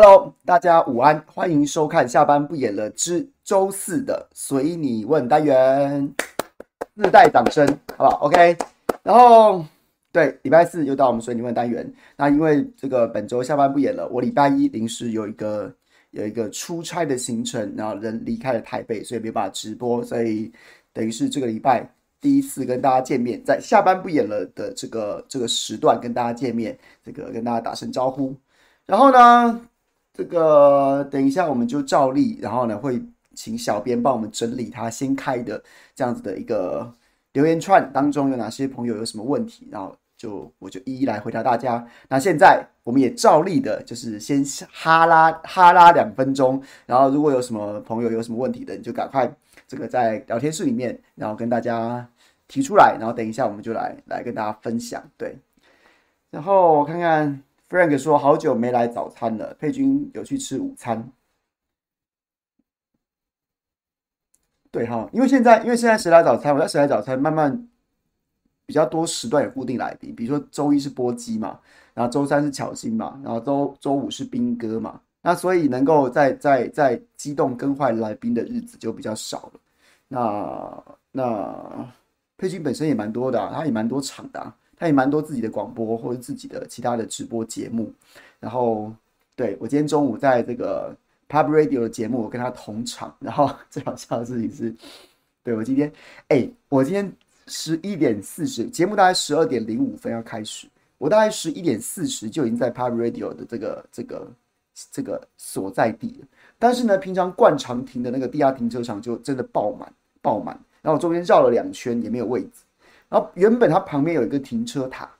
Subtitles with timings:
[0.00, 6.14] Hello，大家午安，欢迎收看下班不演了之周四的随你问单元，
[6.94, 7.66] 自带掌声，
[7.96, 8.56] 好不好？OK，
[9.02, 9.64] 然后
[10.12, 11.92] 对，礼拜四又到我们随你问单元。
[12.16, 15.74] 那因为这个本周下班不演了，我礼拜一临时有一个
[16.12, 20.52] 有一个出差的行程，然后人离开了台北，所以没办法直播，所以
[20.92, 21.84] 等于是这个礼拜
[22.20, 28.32] 第一次跟大家见面，在下班不演了的这个这个时段跟大家见面，这个跟大家打声招呼。
[28.86, 29.60] 然后呢，
[30.18, 33.00] 这个等一下我们就照例，然后呢会
[33.36, 35.62] 请小编帮我们整理他先开的
[35.94, 36.92] 这样子的一个
[37.34, 41.86] 留言串当中有哪些朋友有什么问题，然后就我就一一来回答大家。
[42.08, 49.32] 那现在我们也照例的，就是先哈拉哈拉两分钟，然后如果有什么朋友有什么问题的，你就赶快
[49.68, 52.04] 这个在聊天室里面，然后跟大家
[52.48, 55.00] 提出来，然后等一下我们就来来跟大家分享。
[55.16, 55.38] 对，
[56.32, 57.40] 然后我看看。
[57.68, 61.12] Frank 说：“好久没来早餐了，佩君有去吃午餐。”
[64.70, 66.54] 对哈，因为现在因为现在谁来早餐？
[66.54, 67.68] 我在谁来早餐，慢慢
[68.66, 71.58] 比较多时段有固定来宾，比如说周一是波基嘛，
[71.94, 79.60] 然后周三是巧芯嘛，然后周周五是兵哥嘛，那所以能够在在在机动更换来宾的日子就比较少了。
[80.06, 81.92] 那那
[82.36, 84.54] 佩君本身也蛮多的啊，他也蛮多场的啊。
[84.78, 87.92] 他也蛮多自己的广播或者自己的其他的直播节目，
[88.38, 88.92] 然后
[89.34, 90.96] 对，我今天中午在这个
[91.28, 94.74] Pub Radio 的节目，我跟他同场，然后 最好笑的事情是，
[95.42, 95.92] 对，我今天，
[96.28, 97.12] 哎，我今天
[97.46, 100.68] 十一点四十，节目大概十二点零五分要开始，
[100.98, 104.28] 我大概十一点四十就已经在 Pub Radio 的这个这个
[104.92, 106.26] 这个所在地了，
[106.58, 112.62] 但是呢，平常惯常停的那个地下停车场就真的爆满爆满，然后我中间绕了两圈也没有位置。
[113.08, 115.10] 然后原本它旁边有一个停车塔，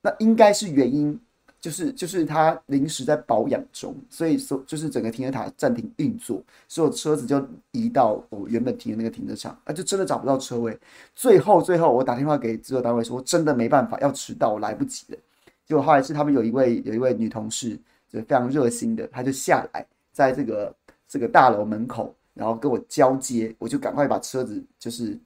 [0.00, 1.18] 那应该是原因，
[1.60, 10.76] 就是就是它临时在保养中，所以说就是整个停车塔暂停运作，所有车子就移到我原本停的那个停车场，啊，就真的找不到车位。
[11.14, 15.18] 最后最后我打电话给制作单位说，真的没办法，要迟到我来不及了。
[15.64, 17.78] 结果后来是他们有一位有一位女同事，
[18.08, 20.74] 就非常热心的，她就下来在这个
[21.06, 25.16] 这个大楼门口，然后跟我交接，我就赶快把车子就是。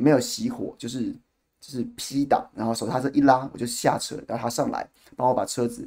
[0.00, 1.12] 没有熄火，就是
[1.60, 5.86] 就是 P 档，然后手刹车一拉，我就下车，然后他上来帮我把车子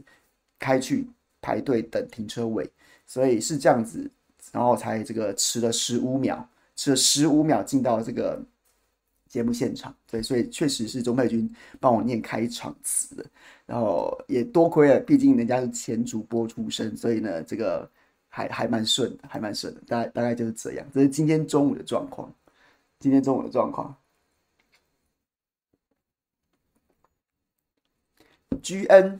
[0.59, 1.09] 开去
[1.41, 2.69] 排队等停车位，
[3.07, 4.09] 所以是这样子，
[4.52, 8.40] 然后才这个迟了十五秒，迟了十五秒进到这个
[9.28, 13.25] 节目现场，对，所以确实是钟佩君帮我念开场词，
[13.66, 17.90] 然后也多亏了，毕竟人家是前主播出身，所以呢，这个
[18.29, 22.31] 还还蛮顺的，还蛮顺的，大概大概就是这样，这是今天中午的状况，
[23.00, 23.96] 今天中午的状况。
[28.62, 29.19] G N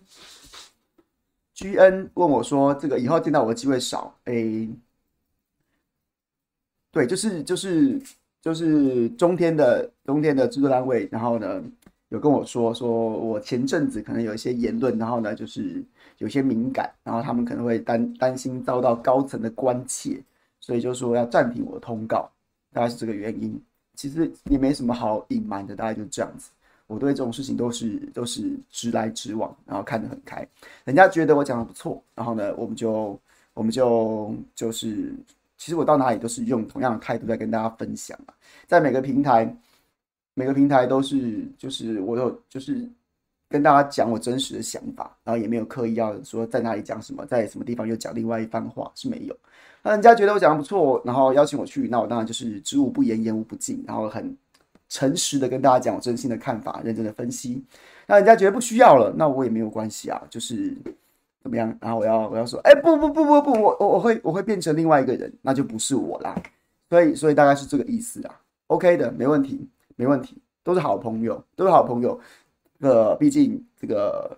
[1.54, 4.68] G N 问我说：“这个以后见到我的机会少。”哎，
[6.92, 8.02] 对，就是就是
[8.42, 11.62] 就是中天的中天的制作单位，然后呢
[12.10, 15.84] 有跟我说，说我前阵子可能有一些言论，然后呢就是
[16.18, 20.22] 有些敏感，然后他们可能会担担心遭到高层的关切，
[20.60, 22.30] 所以就说要暂停我的通告，
[22.72, 23.62] 大概是这个原因。
[23.96, 26.50] 其实也没什么好隐瞒的，大概就这样子。
[26.88, 30.46] 我对这种事情都是都是直来直往，然后看得很开。
[30.84, 33.20] 人家觉得我讲的不错，然后呢，我们就
[33.54, 35.14] 我们就就是，
[35.58, 38.34] 其实我到哪里都是用同样的态度在跟大家分享嘛。
[38.68, 39.56] 在每个平台，
[40.34, 42.88] 每个平台都是就是我有就是
[43.50, 49.36] 跟大家讲我真实的想法，然后也没有刻意要说在哪里讲什么，在什么地方又讲另外一番话是没有。
[49.82, 54.38] 那人家觉得我讲的不错，然后邀请我去，那我当然就是知无不言，言无不尽，然后很。
[54.94, 57.64] 诚实的跟大家讲我真心的看法，认真的分析。
[58.06, 60.72] 那人家觉得不需要了，那我也没有关系啊，就是
[61.42, 61.76] 怎么样？
[61.82, 66.40] 然后我要我要说，哎、不不不不不，我我我会我会变成另外一个人，那就不是我啦。
[66.92, 68.40] 所以所以大概是这个意思啊。
[68.68, 72.20] OK 的，没问题，没问题，都是好朋友，都是好朋友。
[72.82, 74.38] 呃，毕竟这个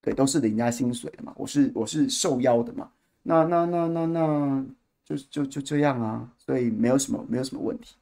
[0.00, 2.88] 对都是人家薪水的嘛，我是我是受邀的嘛。
[3.22, 4.64] 那那那那那
[5.04, 7.94] 就就就这样啊，所以没有什么没有什么问题。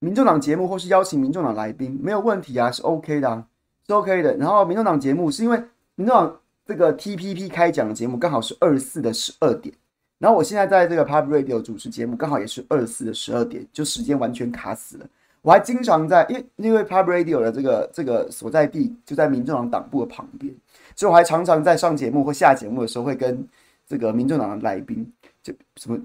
[0.00, 3.46] 民众党节目或是邀请民众党来宾没有问题啊，是 OK 的啊，
[3.86, 4.36] 是 OK 的。
[4.36, 5.60] 然后民众党节目是因为
[5.96, 9.74] 民众党这个 TPP 开讲的节目刚好是二十四的十二点，
[10.18, 15.06] 然后我现在在这个 Pop Radio 主持节目刚好也是二十四的十二点，就时间完全卡死了。
[15.40, 20.54] 我还经常在，因为因为 Pop Radio 的这个这个所在地就在民众党党部的旁边，
[20.94, 23.48] 所以我还常常在上节目或下节目的时候会跟
[23.86, 25.10] 这个民众党的来宾，
[25.42, 25.98] 就什么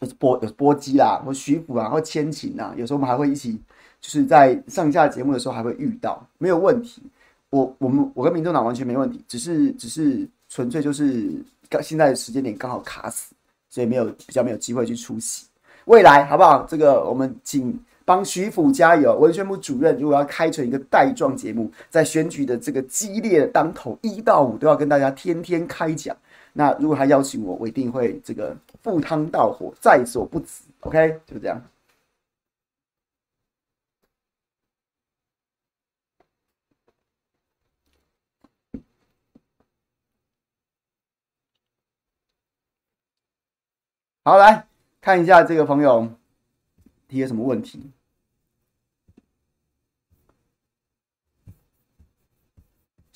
[0.00, 3.52] 有波有波及啦，或徐府啊，或千晴啊，有时候我们还会一起，
[4.00, 7.02] 就是在上下节目的时候还会遇到，没有问题。
[7.50, 11.30] 我我们我跟民众党完全没问题，只是只是纯粹就是
[11.68, 13.34] 刚现在的时间点刚好卡死，
[13.68, 15.46] 所以没有比较没有机会去出席。
[15.86, 16.66] 未来好不好？
[16.68, 17.78] 这个我们请。
[18.06, 19.18] 帮徐府加油！
[19.18, 26.16] 文宣部主任如果要开成一个带状节目，在选举的这个激烈的当头，一到五都要跟大家天天开讲。
[26.58, 30.64] 那如果他邀请我，我一定会这个赴汤蹈火，在所不辞。
[30.80, 31.62] OK，就这样。
[44.24, 44.66] 好，来
[45.02, 46.10] 看一下这个朋友
[47.06, 47.92] 提了什么问题。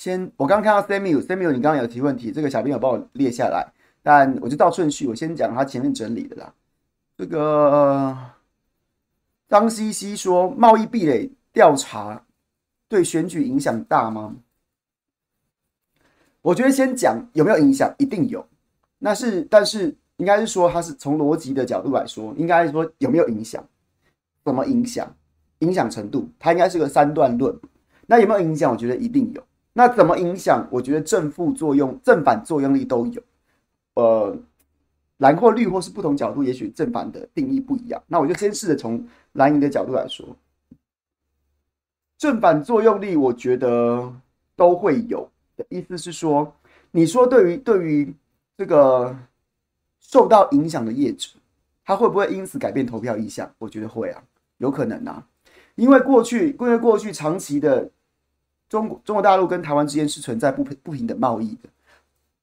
[0.01, 3.71] 先，我刚刚看到 Samuel，Samuel，你刚刚有提问题，这个小编有帮我列下来，
[4.03, 6.55] 但我就照顺序，我先讲他前面整理的啦。
[7.19, 8.17] 这个
[9.47, 12.25] 张西西说，贸易壁垒调查
[12.89, 14.35] 对选举影响大吗？
[16.41, 18.49] 我觉得先讲有没有影响，一定有。
[19.01, 23.63] 那是，但是应该是说，他是从逻辑的角度来说，应该说有没有影响？
[24.47, 25.15] 怎么影响？
[25.59, 27.55] 影响程度，它应该是个三段论。
[28.07, 28.73] 那有没有影响？
[28.73, 29.45] 我觉得一定有。
[29.73, 30.67] 那怎么影响？
[30.69, 33.23] 我觉得正负作用、正反作用力都有。
[33.95, 34.37] 呃，
[35.19, 38.03] 蓝或绿或是不同角度，也许正反的定义不一样。
[38.09, 40.27] 那我就先试着从蓝营的角度来说，
[42.19, 44.13] 正反作用力，我觉得
[44.57, 45.29] 都会有。
[45.57, 46.53] 的意思是说，
[46.91, 48.13] 你说对于对于
[48.57, 49.17] 这个
[50.01, 51.39] 受到影响的业主，
[51.85, 53.49] 他会不会因此改变投票意向？
[53.59, 54.21] 我觉得会啊，
[54.59, 55.25] 有可能啊，
[55.77, 57.89] 因为过去因为过去长期的。
[58.71, 61.69] 中国中国大陆跟台湾之间是存在不平不平等贸易的，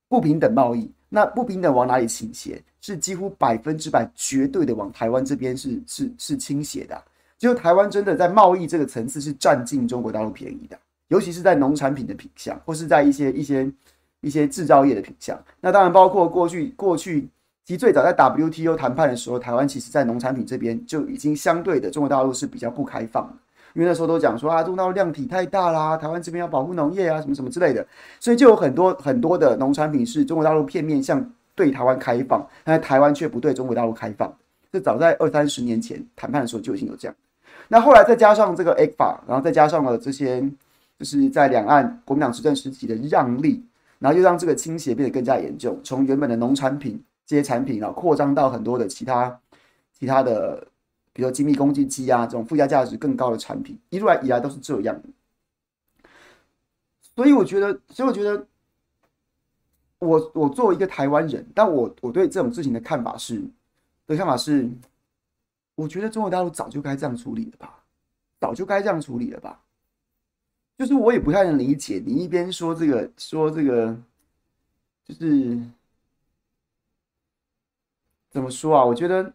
[0.10, 2.62] 不平等贸易，那不平等往哪里倾斜？
[2.82, 7.04] 是几乎百分之百绝对的往台湾这边是是是倾斜的啊。
[7.38, 10.78] 就台湾真的在贸易这个层次是占尽中国大陆便宜的，
[11.08, 13.72] 尤其是在农产品的品相，或是在一些一些
[14.20, 15.38] 一些制造业的品相。
[15.62, 17.30] 那当然包括过去过去，
[17.64, 23.36] 其实最早在 WTO 谈判的时候，台湾其实在农产品这边就已经相对的中国大陆是比较不开放的。
[23.78, 27.86] 因为那时候都讲说啊，中国大陆量体太大啦，台湾这边要保护农业啊，什么什么之类的，
[28.20, 34.36] 所以就有很多很多的农产品是中国大陆片面向对台湾开放，但台湾却不对中国大陆开放。
[34.72, 37.16] 这早在二三十年前谈判的时候就已经有这样。
[37.68, 40.42] 那后来再加上这个 ECFA，然后再加上了这些，
[40.98, 43.64] 就是在两岸国民党执政时期的让利，
[44.00, 49.40] 然后又让这个倾斜变得更加严重，从原本的农产品这些产品，然后扩张到很多的其他
[50.00, 50.66] 其他的。
[51.18, 55.02] 比如说精密工具机啊，这种附加价值更高的产品，一路来以来都是这样。
[57.02, 58.46] 所以我觉得，所以我觉得，
[59.98, 63.42] 我我作为一个台湾人，但我我对这种事情的看法是，
[64.06, 64.70] 的看法是，
[65.74, 67.84] 我觉得中国大陆早就该这样处理了吧，
[68.40, 69.60] 早就该这样处理了吧。
[70.78, 73.98] 就是我也不太能理解，你一边说这个，说这个，
[75.04, 75.60] 就是
[78.30, 78.86] 怎么说啊？
[78.86, 79.34] 我觉得。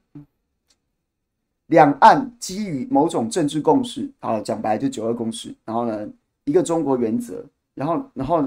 [1.72, 6.06] 两岸基于某种政治共识，啊，讲白就九二共识，然后呢，
[6.44, 7.42] 一个中国原则，
[7.74, 8.46] 然后，然后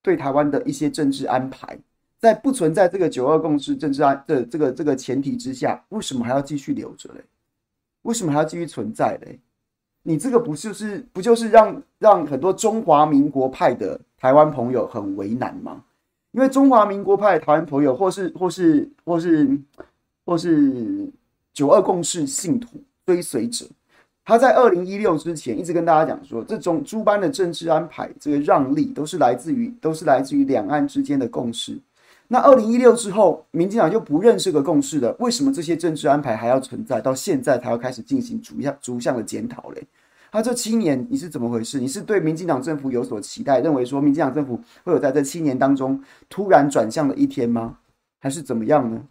[0.00, 1.78] 对台湾的一些政治安排，
[2.18, 7.22] 在不存在这个九二共识政治安的这个这个前提之下，为什么还要继续留着嘞？
[8.02, 9.38] 为什么还要继续存在嘞？
[10.02, 15.84] 你这个不就是不就是让让很多中华民国派的台湾朋友很为难吗？
[16.30, 19.58] 因为中华民国派的台湾朋友，或是或是或是
[20.24, 21.12] 或是。
[21.52, 23.66] 九二共识信徒追随者，
[24.24, 31.78] 他在二零一六之前一直跟大家讲说，这种诸般的政治安排，这个让利都是来自于都是来自于两岸之间的共识。
[32.28, 35.14] 那二零一六之后，民进党就不认这个共识了。
[35.18, 36.98] 为什么这些政治安排还要存在？
[36.98, 39.86] 到现在才要开始进行逐项逐项的检讨嘞？
[40.30, 41.78] 他这七年你是怎么回事？
[41.78, 47.76] 你是对民进党政府有所期待，认为说民进党政府会有在这七年当中突然转向的一天吗？
[48.18, 49.02] 还是怎么样呢？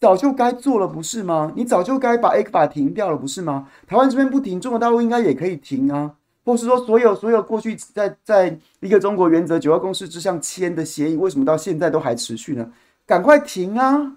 [0.00, 1.52] 早就该做了，不是吗？
[1.54, 3.68] 你早就该把 ECFA 停掉了，不是吗？
[3.86, 6.14] 台湾这边不停，中国大陆应该也可以停啊。
[6.42, 12.72] 或是说，所有所有过去在在一个中国原则、九二共识之上签的协议，为什么到现在都还持续呢？
[13.06, 14.16] 赶快停啊！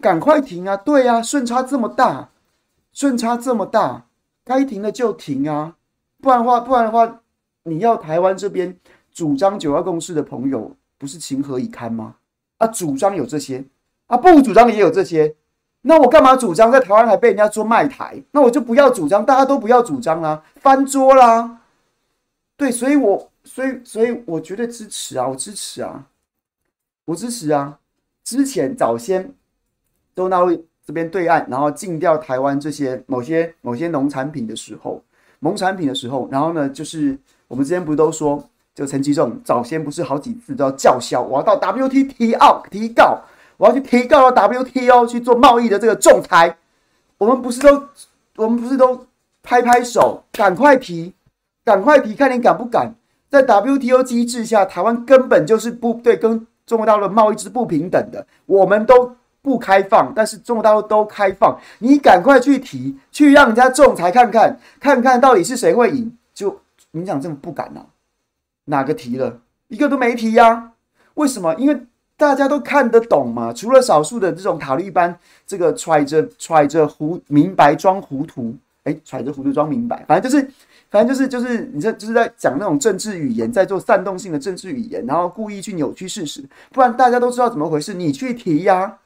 [0.00, 0.76] 赶快停啊！
[0.76, 2.28] 对啊，顺差这么大，
[2.92, 4.04] 顺差这么大，
[4.44, 5.76] 该停的就停啊！
[6.20, 7.22] 不然的话，不然的话，
[7.62, 8.76] 你要台湾这边
[9.10, 12.16] 主张九二共识的朋友不是情何以堪吗？
[12.58, 13.64] 啊，主张有这些，
[14.06, 15.34] 啊，不主张也有这些，
[15.82, 18.22] 那我干嘛主张在台湾还被人家说卖台？
[18.32, 21.60] 那我就不要主张，大家都不要主张啦，翻桌啦。
[22.56, 26.06] 对，所以我，所以，所以我绝对支持啊，我支持啊，
[27.06, 27.78] 我支持啊。
[28.22, 29.22] 之前早先
[30.14, 35.02] 中国大陆这边对岸，然后禁掉台湾这些某些某些农产品的时候，
[35.40, 37.18] 农产品的时候，然后呢，就是
[37.48, 38.42] 我们之前不是都说，
[38.74, 43.20] 就陈吉仲早先不是好几次都要叫嚣，我要到 WT 提告提告，
[43.56, 46.56] 我要去提告到 WTO 去做贸易的这个仲裁，
[47.18, 47.88] 我们不是都
[48.36, 49.06] 我们不是都
[49.42, 51.14] 拍拍手，赶快提，
[51.64, 52.94] 赶快提，看你敢不敢？
[53.30, 56.46] 在 WTO 机制下，台湾根本就是不对跟。
[56.66, 61.60] 中国大陆的贸易是不平等的，我们都不开放，但是中国大陆都开放。
[61.80, 66.16] 你赶快去提，去让人家仲裁看看，看看到底是谁会赢。
[66.32, 66.58] 就
[66.90, 67.84] 民进党这么不敢呢、啊？
[68.64, 69.40] 哪个提了？
[69.68, 70.72] 一个都没提呀、啊？
[71.16, 71.54] 为什么？
[71.56, 71.78] 因为
[72.16, 73.52] 大家都看得懂嘛。
[73.52, 78.54] 除了少数的这种塔利班，这个揣着揣着糊明白装糊涂，
[78.84, 80.50] 哎，揣着糊涂装明白，反正就是。
[80.90, 86.40] 反正就是就是你这就是在讲那种政治语言，在做煽动性的政治语言，然后故意去扭曲事实，
[86.70, 87.92] 不然大家都知道怎么回事。
[87.92, 88.96] 你去提呀、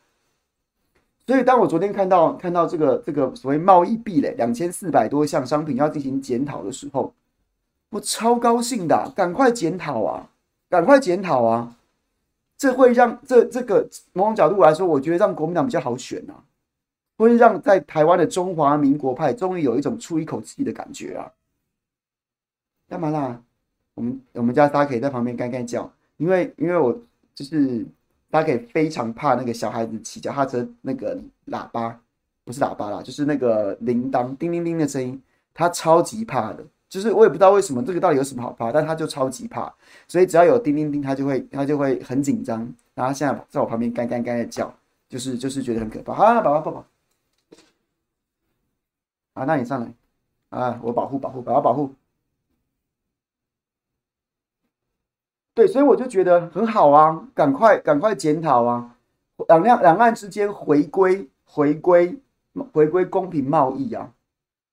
[1.27, 7.15] 所以当我昨天看到看到这个这个所谓贸易壁垒两千四百多项商品要进行检讨的时候，
[7.89, 10.29] 我超高兴的、啊，赶快检讨啊，
[10.69, 11.75] 赶快检讨啊！
[12.59, 16.35] 这会让这这个某种角度来说，我觉得让国民党比较好选啊，
[17.17, 21.31] 会让在台湾的中华民国派终于有一种出一口气的感觉啊。
[22.89, 23.41] 干嘛啦？
[23.95, 26.93] 我们我们家大家可以在旁边干干叫，因为因为我
[27.35, 27.87] 就是
[28.29, 32.01] 大家可以非常怕那个小孩子骑脚踏车那个喇叭，
[32.45, 35.23] 不是喇叭啦，就是那个铃铛叮铃铃的声音，
[35.55, 36.67] 他超级怕的。
[36.89, 39.73] 就是我也不知道为什么这个到底有什么好怕，但他就超级怕，
[40.07, 44.73] 所以只要有叮叮叮，他就会他就会很紧张，然后现在在我旁边干干干的叫，
[45.09, 46.15] 就是就是觉得很可怕。
[46.15, 46.85] 好，宝宝抱抱。
[49.35, 49.93] 啊，那你上来
[50.49, 51.95] 啊，我保护保护，宝宝保护。
[55.55, 58.97] 对，所以我就觉得很好啊，赶快赶快检讨啊，
[59.49, 62.19] 两两两岸之间回归回归
[62.73, 64.13] 回归公平贸易啊，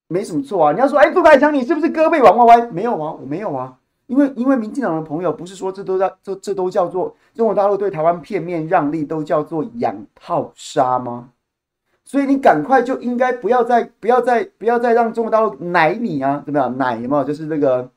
[0.07, 0.71] 没什么错啊。
[0.71, 2.73] 你要说，哎，杜凯强，你是不是胳膊往外弯？
[2.73, 11.29] 没有啊，我没有啊，因为因为民进党的朋友不是说这都叫这这都叫做中国大陆对台湾片面让利，都叫做养套杀吗？
[12.03, 16.77] 所以你赶快就应该不要再不要再不要再让中国大陆奶你啊，怎么样？
[16.77, 17.23] 奶嘛？
[17.23, 17.89] 就是那个。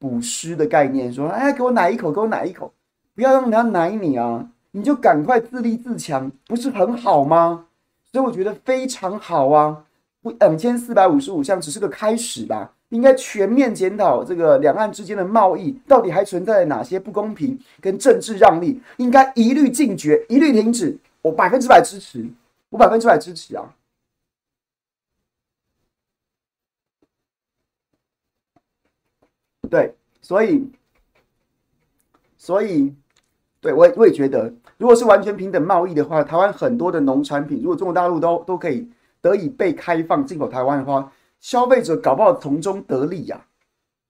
[0.00, 2.72] 补师的概念说，哎，给我奶一口，给我奶一口，
[3.16, 4.46] 不要让人家奶你啊！
[4.70, 7.64] 你就赶快自立自强，不是很好吗？
[8.12, 9.86] 所以我觉得非常好啊！
[10.22, 20.98] 两千四百五十五项只是个开始吧，应该全面检讨这个两岸之间的贸易到底还存在哪些不公平跟政治让利，应该一律禁绝，一律停止。
[21.22, 22.26] 我百分之百支持，
[22.70, 23.74] 我百分之百支持啊！
[29.68, 30.70] 对，所以，
[32.38, 32.94] 所以，
[33.60, 38.88] 对我也我也觉得，如果是完全平等贸易的话，台湾很多的农产品，如果中国大陆都都可以
[39.20, 41.10] 得以被开放进口台湾的话，
[41.40, 43.46] 消费者搞不好从中得利呀、啊。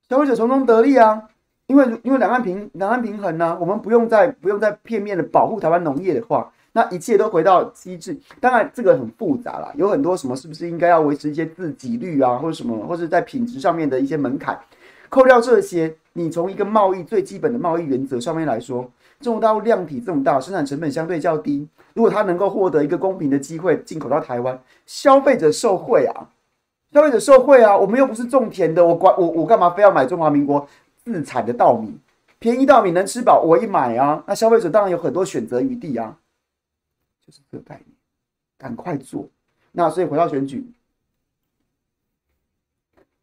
[0.08, 1.22] 消费者从中得利啊，
[1.66, 8.18] 因为因为两岸平两岸平衡呢、我们不用再不用再片面的保护台湾农业的话，那一切都回到机制。
[8.40, 14.58] 当然这个很复杂啦，有很多什么是不是应该要维持一些自给率啊，或者什么，或者在品质上面的一些门槛。
[15.10, 26.28] 扣掉这些，你从一个贸易最基本的贸易原则上面来说，中国大陆量体这么大，生产成本相对较低，如果他能够获得一个公平的机会进口到台湾，消费者受惠啊，
[26.92, 30.66] 消费者受惠啊，我们又不是种田的，我管我我干嘛非要买中华民国
[31.04, 31.98] 自产的稻米？
[32.38, 36.16] 便宜稻米能吃饱，我一买啊，那消费者当然有很多选择余地啊，
[37.26, 37.86] 就是这个概念，
[38.56, 39.26] 赶快做。
[39.72, 40.70] 那所以回到选举。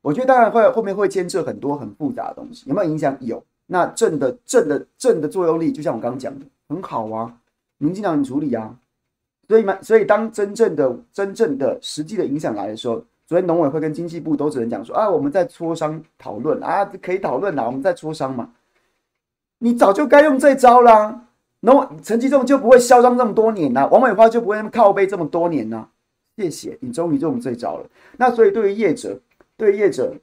[0.01, 3.17] 我觉得当然会后面会牵涉很多很复杂的东西，有没有影响？
[3.21, 3.43] 有。
[3.67, 7.35] 那正的正的正的作用力，就像我刚刚讲的，很好啊，
[7.77, 8.77] 民进党处理啊。
[9.47, 18.53] 所以嘛，所以当真正的真正的实际的影响来的时候，昨天农委会跟经济部都只能讲说啊，我们在磋商讨论啊，可以讨论啦，我们在磋商嘛。
[19.59, 21.27] 你早就该用这招啦，
[21.59, 25.89] 农陈吉仲就不会嚣张这么多年啦，王美花就不会靠背这么多年啦。
[26.37, 27.89] 谢谢你终于用这招了。
[28.17, 29.19] 那所以对于业者。
[29.57, 30.13] 对业者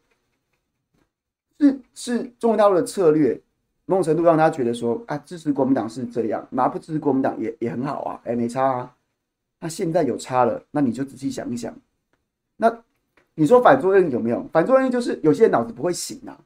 [1.58, 3.40] 是是中国大陆的策略，
[3.86, 8.94] 某种程度让他觉得说啊，支持国民党是这样，那不支持国民党也也很好啊，哎，没差啊。
[9.60, 11.74] 那现在有差了，那你就仔细想一想。
[12.56, 12.72] 那
[13.34, 14.46] 你说反作用有没有？
[14.52, 16.38] 反作用就是有些人脑子不会醒啊，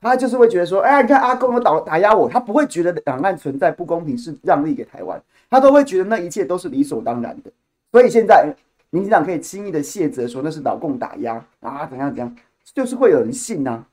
[0.00, 7.50] 他就是会觉得说，哎，你看阿公有打打压我，他不会觉得两岸存在不公平是让利给台湾，他都会觉得那一切都是理所当然的。
[7.90, 8.54] 所以现在
[8.90, 12.36] 民进党可以轻易的卸责说那是老共打压啊，怎样怎样，
[12.74, 13.86] 就是会有人信呐、啊，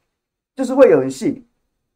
[0.56, 1.46] 就是会有人信。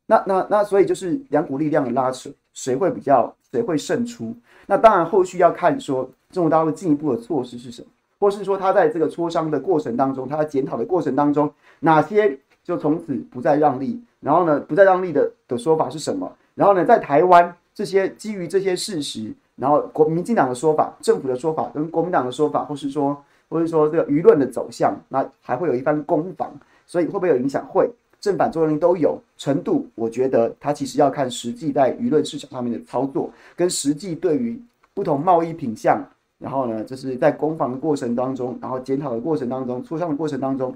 [0.09, 4.35] 那那那，所以就是两股力量的拉扯，谁会比较，谁会胜出？
[4.65, 7.87] 那当然后续要看说中国大陆进一步的措施是什么，
[8.19, 16.35] 或是说他在这个磋商的过程当中，他在检讨的过程当中，哪些就从此不再让利，然后呢，不再让利的的说法是什么？
[16.55, 23.15] 然后呢，在台湾这些基于这些事实，然后国民进党的说法、政府的说法跟国民党的说法，或是说
[23.47, 26.51] 或是说这个舆论的走向，那还会有一番攻防，
[26.87, 27.63] 所以会不会有影响？
[27.67, 27.87] 会。
[28.19, 34.61] 正反作用力都有程度，我觉得它其实要看实际在舆论市场上面的操作，跟实际对于
[34.93, 36.05] 不同贸易品项，
[36.37, 40.75] 然后呢，就是在攻防的过程当中，然后检讨的过程当中，磋商的过程当中。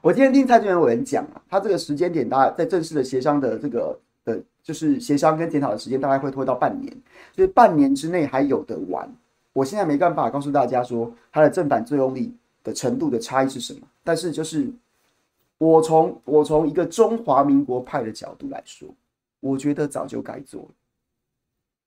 [0.00, 6.96] 我今天听蔡英文委员讲啊，他这个时间点大概在正式的协商的这个的，就是协商跟检讨的时间大概会拖到半年，
[7.34, 9.12] 所以半年之内还有得玩。
[9.52, 12.32] 我现在没办法告诉大家说它的正反作用力
[12.62, 14.70] 的程度的差异是什么，但是就是。
[15.58, 18.88] 我从我从一个中华民国派的角度来说，
[19.40, 20.68] 我觉得早就该做了，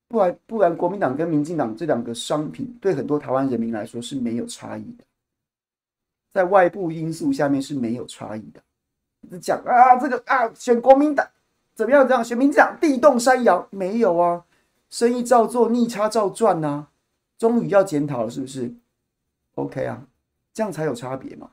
[0.07, 5.03] 不然不然国民党跟民进党这两个商品对很多台湾人民来说是没有差异的，
[6.33, 8.61] 在外部因素下面是没有差异的。
[9.39, 11.27] 讲啊这个啊选国民党
[11.75, 14.43] 怎么样这样选民进党地动山摇没有啊，
[14.89, 16.89] 生意照做逆差照赚呐、啊，
[17.37, 18.73] 终于要检讨了是不是
[19.55, 20.07] ？OK 啊，
[20.53, 21.51] 这样才有差别嘛。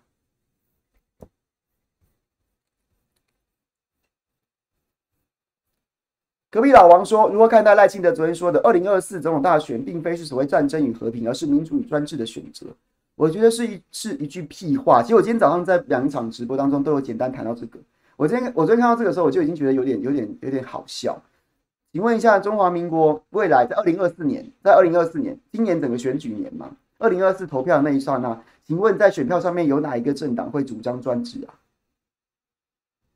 [6.56, 12.64] 隔壁老王说：“如何看待赖清德昨天说的‘二零二四总统大选并非是所谓战争与和平，而是民主与专制的选择’？
[13.14, 15.02] 我觉得是一是一句屁话。
[15.02, 17.78] 其实我今天早上在两场直播当中都有简单谈到这个。
[18.16, 21.23] 我今天我昨天看到这个时候，我就已经觉得有点有点有点好笑。
[21.92, 31.52] 请问一下，中华民国未来在二零二四年，在二零二四年，今年整个选举年嘛，二零二四投票的那一刹那，请问在选票上面有哪一个政党会主张专制啊？”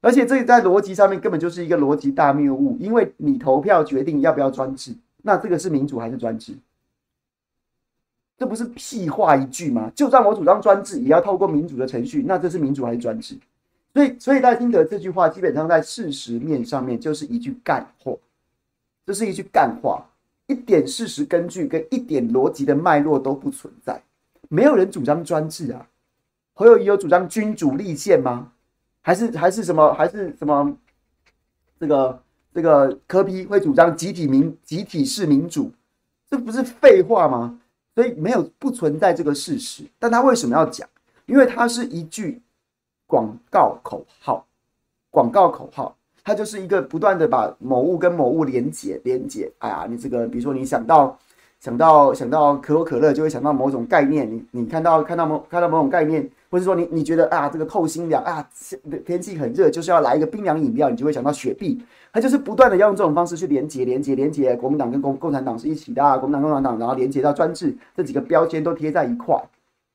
[0.00, 6.54] 而且这在逻辑上面根本就是一个逻辑大谬误，因为你投票决定要不要专制，那这个是民主还是专制？
[8.38, 9.92] 这不是屁话一句吗？
[9.94, 13.36] 就算我主张专制，也要透过民主的程序，那这是民主还是专制？
[13.92, 18.14] 所以，所以赖清德这句话基本上在事实面上面就是一句干话，
[19.04, 20.06] 这是一句干话，
[20.46, 24.00] 一点事实根据跟一点逻辑的脉络都不存在。
[24.48, 25.86] 没有人主张专制啊，
[26.54, 28.52] 侯友宜有主张君主立宪吗？
[29.02, 30.76] 还是还是什么还是什么，
[31.78, 32.22] 这个
[32.54, 35.72] 这个柯 P 会主张集体民集体式民主，
[36.30, 37.60] 这不是废话吗？
[37.94, 40.88] 所以没有不存在这个事实，但他为什么要讲？
[41.26, 42.40] 因为它是一句
[43.06, 44.46] 广告口号，
[45.10, 49.50] 广告口号，它就是一个不断的把某物跟某物连接连接。
[49.58, 51.18] 哎呀，你这个比如说你想到
[51.60, 54.28] 想到想到可口可乐，就会想到某种概念。
[54.28, 56.28] 你你看到看到某看到某种概念。
[56.52, 58.44] 或者说你你觉得啊，这个透心凉啊，
[59.06, 61.80] 天气很热，就是要来一个冰凉饮料，你就会想到雪碧。
[62.12, 64.56] 它就是不断的要用这种方式去连接、连接、连接。
[64.56, 69.40] 国民党跟共共产党是一起的，啊，国民党、共产党，然后连接到专制，这几个标签都贴在一块，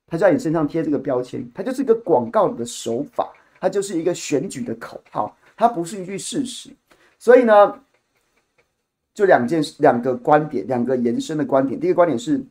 [0.06, 3.28] 它就在你身上贴这个标签，它就是一个广告的手法，
[3.60, 6.70] 它就是一个选举的口号，它不是一句事实。
[7.18, 7.74] 所以呢，
[9.16, 11.80] 就两件事，两个观点，两个延伸的观点。
[11.80, 12.44] 第一个观点是，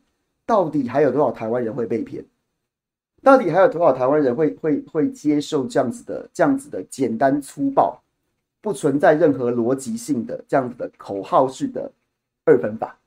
[0.44, 2.24] 到底还有多少台湾人会被骗？
[3.22, 8.02] 到底还有多少台湾人会会会接受这样子的这样子的简单粗暴、
[8.60, 11.88] 不存在任何逻辑性的这样子的口号式的
[12.44, 12.98] 二分法？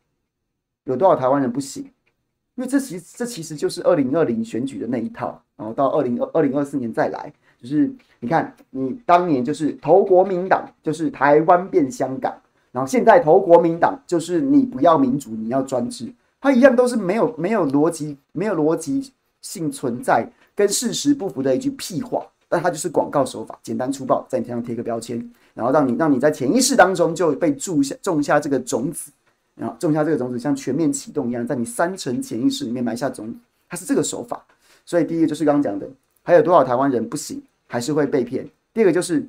[0.85, 1.83] 有多少台湾人不行？
[2.55, 7.91] 因为这其实这其实就是二零二零选举的那一套，然后到二零二二零二四年再来，就是
[8.21, 12.33] 你看你当年就是投国民党，就是台湾变香港，
[12.71, 19.11] 然后现在投国民党就是你不要民主，你要专制，它一样都是没有没有逻辑，没有逻辑。
[19.41, 25.17] 性存在跟事实不符的一句屁话，但它就是广告手法，简单粗暴，在你身上贴个标签，
[25.53, 29.09] 然后让你让你在潜意识当中就被种下种下这个种子，
[29.55, 33.33] 然后种下这个种子，像全面启动一样，在你三层潜意识里面埋下种子，
[33.69, 34.45] 它是这个手法。
[34.85, 35.87] 所以第一个就是刚刚讲的，
[36.21, 38.45] 还有多少台湾人不行，还是会被骗？
[38.73, 39.25] 第二个就是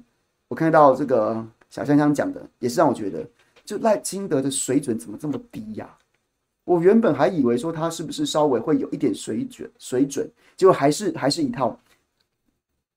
[0.48, 3.26] 我看到这个小香香讲的，也是让我觉得，
[3.64, 5.96] 就赖清德的水准怎么这么低呀？
[6.64, 11.76] 我原本还以为说他是不是稍微会有一点水准，水准，结果还是还是一套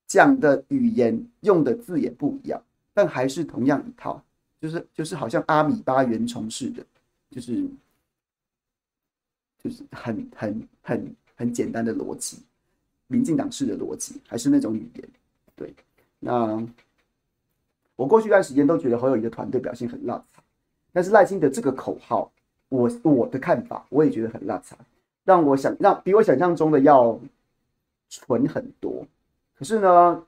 [0.06, 2.62] 讲的语言用的字也不一样，
[2.94, 4.22] 但还是同样一套，
[4.60, 6.86] 就是就是好像阿米巴原虫似的，
[7.32, 7.68] 就是
[9.64, 12.40] 就是很很很很简单的逻辑，
[13.08, 15.10] 民进党式的逻辑，还是那种语言，
[15.56, 15.74] 对，
[16.20, 16.64] 那
[17.96, 20.24] 我过去一段时间都觉得侯友宜的团队表现很烂，
[20.92, 22.32] 但是赖清德这个口号，
[22.70, 24.62] 我我的看法我也觉得很烂，
[25.24, 27.20] 让我想让比我想象中的要
[28.10, 29.06] 蠢很多。
[29.56, 30.24] 可是呢，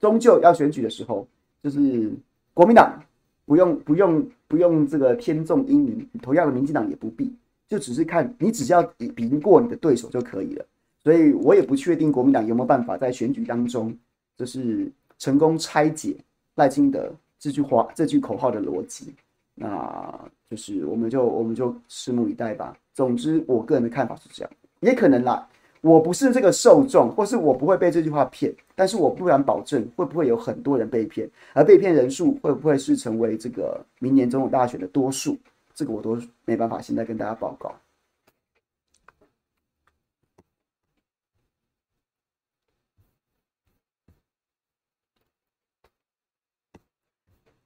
[0.00, 1.26] 终究要选举的时候，
[1.62, 2.10] 就是
[2.52, 3.00] 国民党
[3.46, 7.32] 不用不用不用这个天纵英明，同样的民进党也不必，
[7.68, 10.66] 就只是看你只要比赢过你的对手就可以了。
[11.02, 13.96] 所以我也不确定国民党有没有办法在选举当中，
[14.36, 16.16] 就是成功拆解
[16.58, 19.14] 赖清德这句话、这句口号的逻辑。
[19.54, 20.12] 那
[20.50, 22.76] 就是我们就我们就拭目以待吧。
[22.92, 25.48] 总之，我个人的看法是这样，也可能啦。
[25.80, 35.38] 我不是这个受众，或是我不会被这句话骗，但是我不敢保证会不会有很多人被骗，而被骗人数会不会是成为这个明年总统大选的多数，
[35.74, 37.72] 这个我都没办法现在跟大家报告。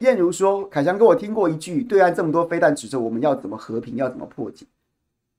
[0.03, 3.95] 燕如说：“凯翔哥，我听过一句，对岸这么多飞弹指着我们，要怎么和平？
[3.97, 4.67] 要怎么破解？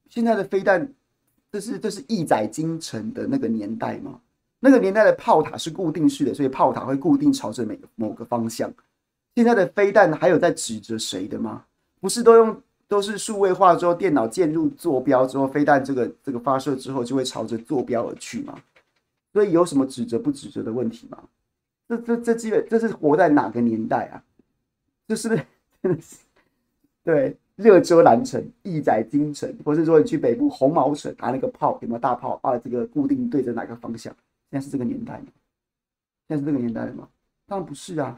[0.10, 0.90] 现在的飞弹，
[1.52, 4.20] 这是这是义载京城的那个年代吗？
[4.60, 8.74] 那个年代的炮塔是固定式的，所以炮塔会固定朝着每某个方向。
[9.36, 11.66] 现在的飞弹还有在指着谁的吗？
[12.00, 18.56] 不是都用都是数位化之后，电脑键入坐标之后，飞弹这个这个发射之后就会朝着坐标而去吗？
[19.34, 21.18] 所以有什么指着不指着的问题吗？
[21.90, 24.24] 这这这基本这是活在哪个年代啊？”
[25.08, 25.30] 就是
[25.82, 26.18] 真的是
[27.04, 32.40] 对，热遮兰城，义载京城，或是说你去北部红毛城拿那个炮，有没有大炮？
[32.42, 34.16] 啊这个固定对着哪个方向？
[34.50, 35.26] 现在是这个年代吗？
[36.28, 37.08] 现在是这个年代了吗？
[37.46, 38.18] 当然不是啊！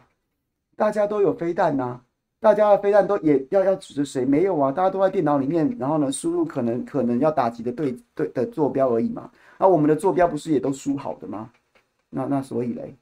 [0.76, 2.00] 大家都有飞弹呐、
[2.40, 4.24] 大家的飞弹都也要要指着谁？
[4.24, 4.72] 没有啊！
[4.72, 9.32] 大家都在电脑里面，然后呢，输入可能可能要打击的对对的坐标而已嘛。
[9.58, 11.50] 那我们的坐标不是也都输好的吗？
[12.12, 12.96] 那那所以嘞？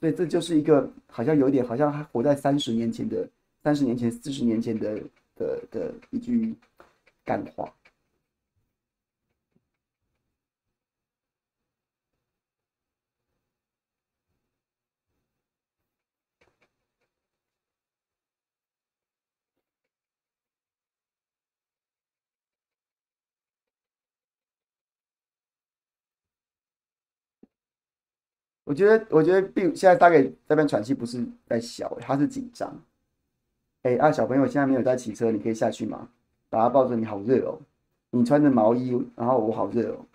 [0.00, 3.28] 所以这就是一个好像有点，好像还活在三十年前的、
[3.62, 4.98] 三十年前、四十年前的
[5.36, 6.54] 的的一句
[7.24, 7.70] 感话。
[28.70, 32.72] 我觉得，我觉得并现在大概这边喘气不是在笑，他是紧张。
[33.82, 36.08] 哎、啊，小朋友现在没有在骑车，你可以下去吗？
[36.48, 37.58] 把他抱着，你好热哦。
[38.10, 40.06] 你穿着毛衣，然后我好热哦。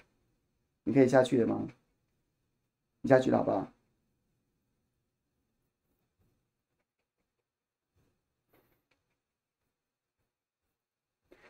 [0.85, 1.67] 你可以下去了吗？
[3.01, 3.67] 你下去了好不好？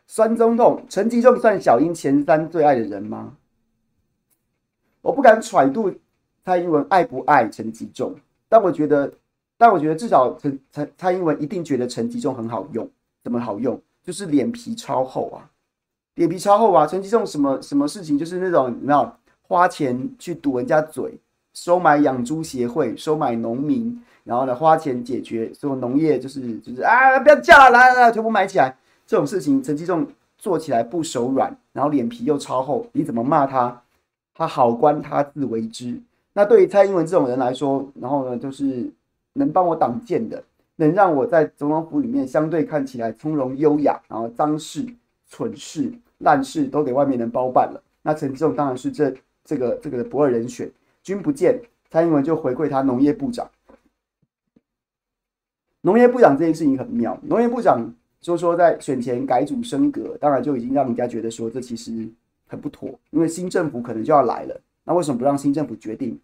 [0.08, 3.36] 酸中痛，陈吉仲算小英前三最爱的人吗？
[5.02, 5.94] 我不敢揣度。
[6.46, 8.14] 蔡英文爱不爱陈吉仲？
[8.48, 9.12] 但我觉得，
[9.58, 12.88] 但我觉得至少陈陈蔡英文一定觉得陈吉仲很好用。
[13.24, 13.82] 怎么好用？
[14.04, 15.50] 就是脸皮超厚啊，
[16.14, 16.86] 脸皮超厚啊！
[16.86, 21.18] 陈吉仲什么什么事情，就是那种你知道，花钱去堵人家嘴，
[21.52, 28.76] 收买养猪协会，收买农民，然后呢，花钱解决所有农业，就是就是啊，不要叫了，来来来，全部买起来。
[29.04, 30.06] 这种事情，陈吉仲
[30.38, 33.82] 做起来不手软，然后脸皮又超厚，你怎么骂他，
[34.32, 36.00] 他好官他自为之。
[36.36, 38.86] 那对于蔡英文这种人来说，然后呢，就是
[39.32, 40.44] 能帮我挡箭的，
[40.76, 44.84] 能让我在总统府里面相对看起来从容优雅，然后脏事、
[45.30, 47.82] 蠢事、烂事都给外面人包办了。
[48.02, 49.14] 那陈吉仲当然是这
[49.46, 50.70] 这个这个不二人选。
[51.02, 51.58] 君不见，
[51.90, 53.50] 蔡英文就回馈他农业部长。
[55.80, 62.06] 农业部长这件事情很妙，农业部长就说在选前改组升格，当然就已经让人家觉得说这其实
[62.46, 64.60] 很不妥，因为新政府可能就要来了。
[64.86, 66.18] 那为什么不让新政府决定？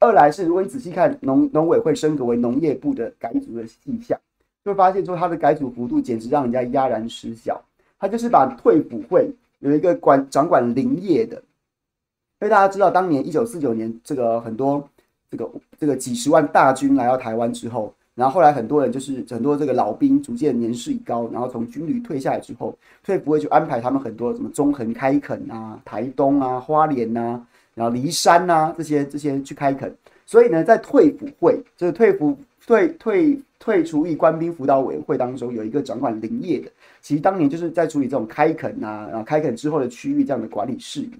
[0.00, 4.18] 二来是，如果你仔细看农农委会升格为农业部的改组的迹象，
[4.64, 7.60] 就会发现说它的改组幅度简直让人家哑然失笑。
[7.98, 9.28] 他就是把退辅会
[9.58, 14.88] 有一个管掌管林业的，因为大家知道，当年一九四九年这个很多
[15.28, 15.50] 这个
[15.80, 27.44] 这个几十万大军来到台湾之后，然后后来很多人就是很多这个老兵逐渐年事已高，然后从军旅退下来之后，退辅会就安排他们很多什么中横开垦啊、台东啊、花莲啊。
[27.78, 29.94] 然后梨山呐、啊，这些这些去开垦，
[30.26, 32.36] 所以呢，在退辅会，就是退辅
[32.66, 36.68] 退退退除役官兵辅导委员会当中，有一个掌管林业的，
[37.00, 41.12] 其实当年就是在处理这种开垦啊，然后开垦之后的区域这样的管理事宜。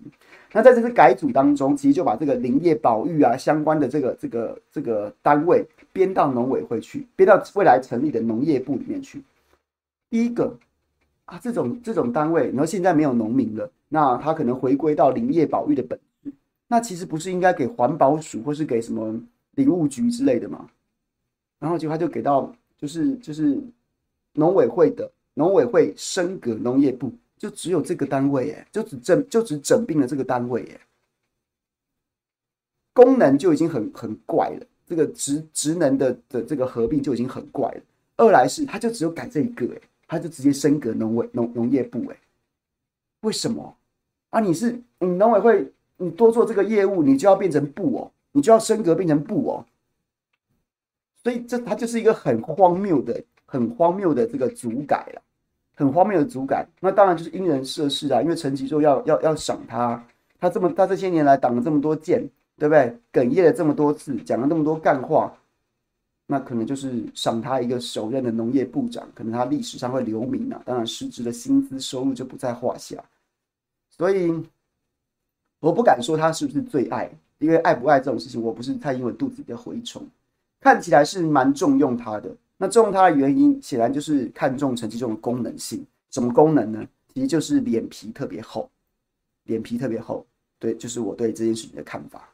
[0.52, 9.22] 那在这次改组当中，其实就把这个林业保育啊相关的这个这个这个单位编到农委会去，编到未来成立的农业部里面去。
[10.10, 10.56] 第一个
[11.26, 15.98] 啊，这种这种单位，然后现在没有农民了，那他可能回归到林业保育的本。
[16.68, 19.18] 那其实不是应该给环保署或是给什么
[19.52, 20.68] 林务局之类的吗？
[21.59, 23.61] 然后结果他就给到就是就是
[24.35, 30.81] 农委会的农委会升格农业部，就只有这个单位哎，就只整就只整并了这个单位哎，
[32.92, 37.81] 功能就已经很很怪了，这个职职能的的这个合并就已经很怪了。
[38.16, 42.16] 二来是他就只有改这一个哎，他就直接升格农委农农业部哎，
[43.22, 43.76] 为什么
[44.31, 44.38] 啊？
[44.38, 49.66] 你是你农委会，你多做这个业务，你就要变成部哦，你就要升格变成部哦。
[51.22, 55.20] 所以这它就是一个很荒谬的、很荒谬的这个组改了，
[55.74, 56.66] 很荒谬的组改。
[56.80, 60.02] 那当然就是因人设事啊，因为陈吉仲要要要赏他，
[60.38, 62.20] 他这么他这些年来挡了这么多箭，
[62.56, 62.96] 对不对？
[63.12, 65.37] 哽咽了这么多次，讲了那么多干话，
[66.26, 70.62] 那可能就是赏他一个首任的农业部长，可能他历史上会留名啊。
[70.64, 73.02] 当然，实质的薪资收入就不在话下。
[73.90, 74.32] 所以
[75.60, 80.06] 我不敢说他是不是最爱，因为爱不爱这种事情，我不是太英文肚子里的蛔虫。
[80.60, 85.84] 看起来是蛮重用他的，那重用他的原因显然就是看重陈吉仲的功能性。
[86.10, 86.84] 什么功能呢？
[87.14, 88.68] 其实就是脸皮特别厚，
[89.44, 90.24] 脸皮特别厚。
[90.58, 92.28] 对，就是我对这件事情的看法。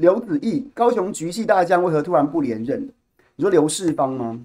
[0.00, 2.88] 刘子毅，高雄局系大将为何突然不连任？
[3.36, 4.40] 你说刘世芳吗？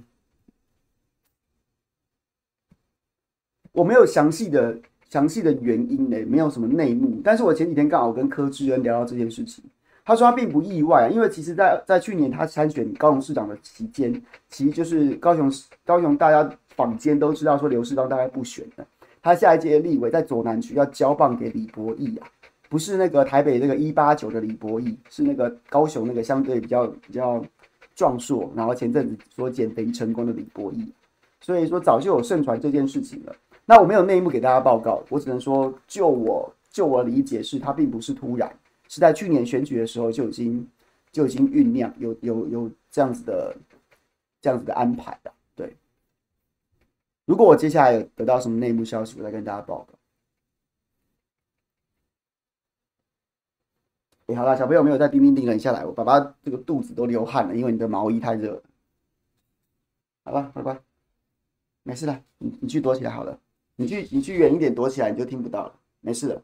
[3.72, 4.78] 我没有详细的
[5.10, 7.22] 详细的原因呢，没有什么内幕。
[7.24, 9.63] 但是我前几天刚好跟柯志恩聊到这件事情，
[10.04, 15.52] 他说他并不意外啊，因为其实在在去年他参选高雄市长的期间，其实就是高雄
[15.86, 18.86] 高雄大家坊间都知道说刘世芳大概不选的，
[19.22, 22.28] 他下一届立委在左南区要交棒给李博毅啊。
[22.75, 27.41] 不是那个台北那个一八九的李博义，是那个高雄那个相对比较比较
[27.95, 30.91] 壮硕，然后前阵子说减肥成功的李博义，
[31.39, 33.33] 所以说早就有盛传这件事情了。
[33.65, 38.53] 那我没有内幕给大家报告，我只能说就我就我理解是，他并不是突然，
[38.89, 40.67] 是在去年选举的时候就已经
[41.13, 43.55] 就已经酝酿，有有有这样子的
[44.41, 45.31] 这样子的安排的。
[45.55, 45.73] 对，
[47.23, 49.94] 如果我接下来有得到什么内幕消息，我再跟大家报告。
[54.27, 58.63] 你、欸、好了，小朋友没有在叮叮叮了，下来，我爸爸这个肚子都流汗了，因为你的毛衣太热了。
[60.23, 60.81] 好了，乖乖，
[61.83, 63.39] 没事了，你你去躲起来好了，
[63.75, 66.43] 你去你去远一点躲起来，你就听不到了，没事了，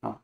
[0.00, 0.20] 啊。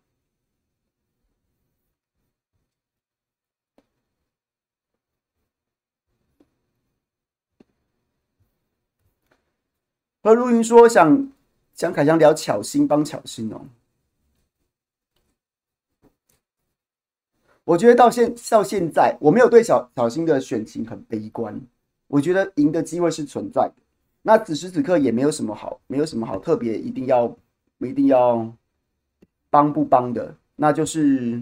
[10.23, 11.33] 和如云说想
[11.73, 13.63] 想凯翔聊巧心帮巧心哦。
[17.69, 21.55] 我觉得到现到现在，我没有对小小新的选情很悲观。
[22.07, 23.75] 我觉得赢的机会是存在的。
[24.23, 27.37] 那此时此刻也没有什么好，没有什么好特别一定要
[27.81, 28.51] 一定要
[29.51, 30.35] 帮不帮的。
[30.57, 31.39] 那就是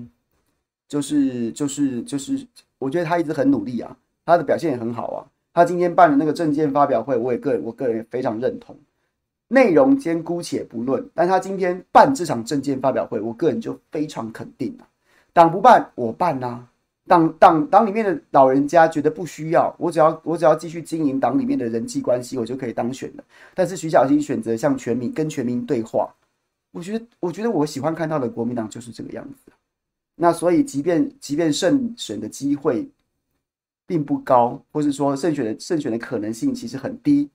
[0.88, 2.44] 就是就是就是，
[2.80, 5.30] 我觉得他一直很努力啊，他的表现也很好啊。
[5.54, 8.76] 他今天办的那个政见发表会，我也个人我个人也非常认同。
[9.46, 14.88] 内容先姑且不论，但他今天办这场政见发表会，我个人就非常肯定了。
[15.36, 16.68] 党不办，我办呐、啊。
[17.06, 23.24] 党党党里面的老人家觉得不需要，我只要我只要继续经营党里面的人际关系，我就可以当选了。
[23.54, 26.10] 但是徐小新选择向全民跟全民对话，
[26.72, 29.52] 我觉得我觉得我喜欢看到的国民党就是这个样子。
[30.14, 32.88] 那所以，即便即便胜选的机会
[33.86, 37.28] 并不高，或是说胜选的胜选的可能性其实很低，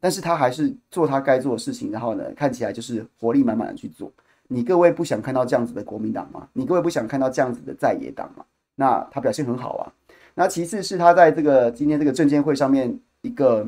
[0.00, 4.12] 但是他还是做他该做的事情，然后呢，看起来就是活力满满的去做。
[4.48, 6.46] 你各位不想看到这样子的国民党吗？
[6.52, 8.44] 你各位不想看到这样子的在野党吗？
[8.74, 9.92] 那他表现很好啊。
[10.34, 13.66] 那其次是他在这个今天这个证监会上面一个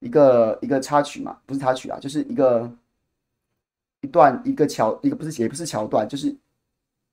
[0.00, 2.70] 一个一个插曲嘛，不是插曲啊，就是一个
[4.00, 6.34] 一段一个桥一个不是也不是桥段，就是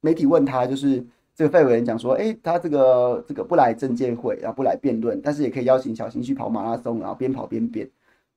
[0.01, 1.03] 媒体问他，就是
[1.35, 7.89] 这个费委员讲说，哎、他这个这个不来证监会，然后不来辩论，但是也可以邀请小新去跑马拉松，然后边跑边辩。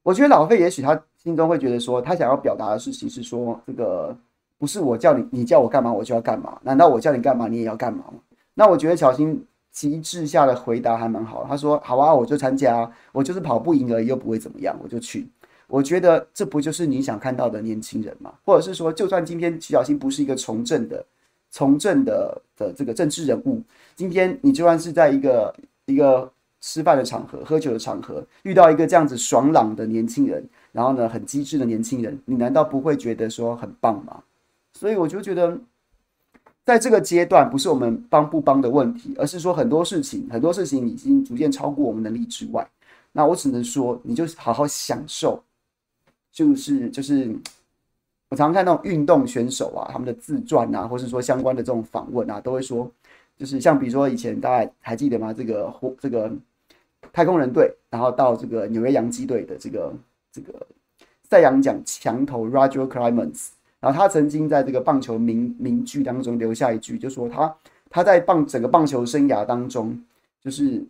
[0.03, 4.16] 我觉得老费也许他心中会觉得说，他想要表达的事情是说这个。
[4.59, 6.59] 不是我叫你，你叫我干嘛，我就要干嘛。
[6.64, 8.14] 难道我叫你干嘛，你也要干嘛吗？
[8.55, 11.47] 那我觉得小新极致下的回答还蛮好。
[11.49, 15.29] 他说：“好啊，我就参加，我就是跑不赢而已，又不会怎么样，我就去。”
[15.68, 18.33] 我觉得这不就是你想看到的年轻人吗？
[18.44, 21.05] 或者是说，就算今天徐小新不是一个从政的、
[21.51, 23.62] 从政的的这个政治人物，
[23.94, 30.42] 今天你就算是在一个一个吃饭的场合、喝酒的场合，遇到一个这样子爽朗的年轻人，
[30.73, 34.23] 然后呢，很机智的年轻人，你难道不会觉得说很棒吗？
[34.79, 35.59] 所以我就觉得，
[36.64, 42.64] 在这个阶段，不是我们帮不帮的问题，而是说很多事情，很多事情已经逐渐超过我们能力之外。
[43.11, 45.43] 那我只能说，你就好好享受，
[46.31, 47.37] 就是就是，
[48.29, 52.88] 我常常看那种运动选手啊，他们的自传啊，或是说相关的这种访问啊，都会说，
[53.37, 55.33] 就是像比如说以前大家还记得吗？
[55.33, 56.31] 这个这个
[57.12, 59.93] 太空人队，然后到这个纽约洋基队的这个
[60.31, 60.64] 这个
[61.29, 63.49] 赛扬奖强投 Roger Clemens。
[63.81, 67.57] 然后他曾经在这个棒球名名句当中留下一句，就说他
[67.88, 69.97] 他在棒整个棒球生涯当中，
[70.43, 70.85] 就是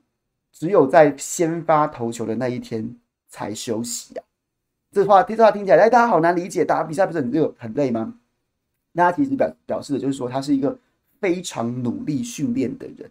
[0.52, 2.96] 只有在先发投球的那一天
[3.28, 4.24] 才休息啊。
[4.90, 6.64] 这话这句话听起来，哎，大家好难理解。
[6.64, 8.14] 打比赛不是很热很累吗？
[8.92, 10.78] 那他其实表表示的就是说，他是一个
[11.20, 13.10] 非常努力训练的人。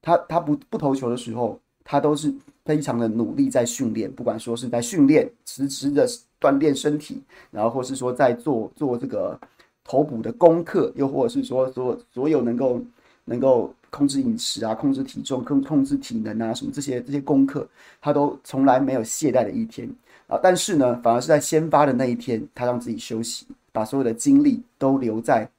[0.00, 2.32] 他他不不投球的时候，他都是
[2.64, 6.08] 非常的努力在训练，不管说是在训练，时时的。
[6.40, 7.20] 锻炼身体，
[7.50, 9.38] 然后或是说在做做这个
[9.84, 12.80] 投捕的功课，又或者是说所所有能够
[13.24, 17.66] 能够控制饮食啊、控制体重、控控制体能啊什么这些这些功课，
[18.00, 19.88] 他都从来没有懈怠的一天
[20.26, 20.38] 啊。
[20.42, 25.50] 但是呢，反而是在先发的那一天，他让自己休息，把所有的精力都留在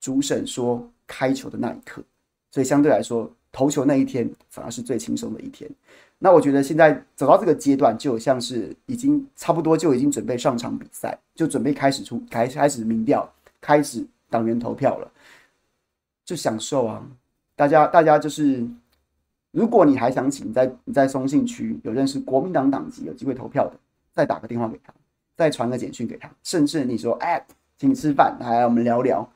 [0.00, 2.02] 主审说开球的那一刻，
[2.50, 5.70] 所以相对来说，投球那一天反而是最轻松的一天。
[6.24, 13.28] 那我觉得现在走到这个阶段，就像是已经差不多就已经准备上场比赛，就准备开始出开开始民调，
[13.60, 15.10] 开始党员投票了，
[16.24, 17.04] 就享受啊！
[17.56, 18.64] 大家大家就是，
[19.50, 23.74] 如果你还想请在你在松信区有认识国民党党籍有机会投票的，
[24.12, 24.94] 再打个电话给他，
[25.36, 27.44] 再传个简讯给他，甚至你说哎，
[27.78, 29.28] 请你吃饭来我们聊聊，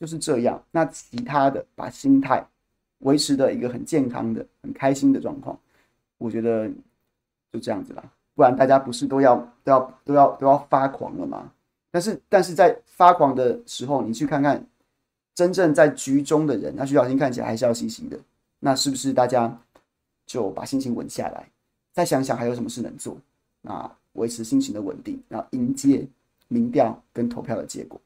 [0.00, 0.62] 就是这样。
[0.70, 2.42] 那其他的把心态
[3.00, 5.58] 维持的一个很健康的、很开心的状况。
[6.18, 6.68] 我觉得
[7.52, 8.02] 就这样子啦，
[8.34, 11.50] 不然大家不是都要都要都要都要发狂了吗？
[11.90, 14.64] 但是但是在发狂的时候，你去看看
[15.34, 18.18] 真正在局中的人，那徐小新看起来还是要嘻嘻的，
[18.58, 19.58] 那是不是大家
[20.26, 21.48] 就把心情稳下来，
[21.92, 23.16] 再想想还有什么事能做，
[23.62, 26.06] 那维持心情的稳定，然后迎接
[26.48, 28.00] 民调跟投票的结果。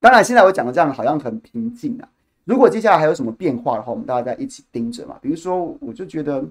[0.00, 2.08] 当然，现在我讲的这样好像很平静啊。
[2.44, 5.18] 如果接下来还有什么变化的话，我们大家在一起盯着嘛。
[5.20, 6.44] 比如说，我就觉得。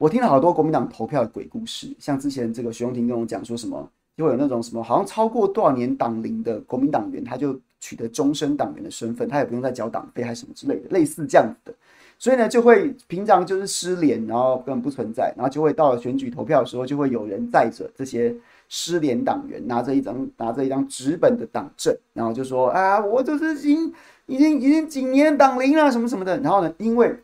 [0.00, 3.86] 我听了好多国民党投票的鬼故事，像之前这个徐荣庭跟我讲说什么，
[4.16, 11.76] 就会有那种什么，好像超过多少年党龄的国民党员，他就取得终身党员的身份，他也不用再交党费还是什么之类的，类似这样子的。
[12.18, 18.34] 所以呢，就会平常就是失联，然后根本不存在，然后就会到了选举投票的时候，就会有人载着这些
[18.70, 23.92] 失联党员，拿着一张拿着一张纸本的党证，然后就说啊，我就是已经
[24.24, 26.40] 已经已经几年党龄了，什么什么的。
[26.40, 27.14] 然后呢，因为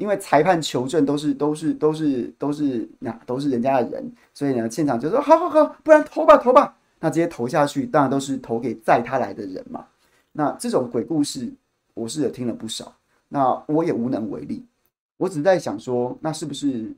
[0.00, 9.84] 因为裁判求证都是都是都是都是那都是人家的人，所以呢，现场就说好好好，不然投吧投吧，那直接投下去，当然都是投给载他来的人嘛。
[10.32, 11.52] 那这种鬼故事，
[11.92, 12.96] 我是也听了不少，
[13.28, 14.64] 那我也无能为力。
[15.18, 16.90] 我只是在想说，那是不是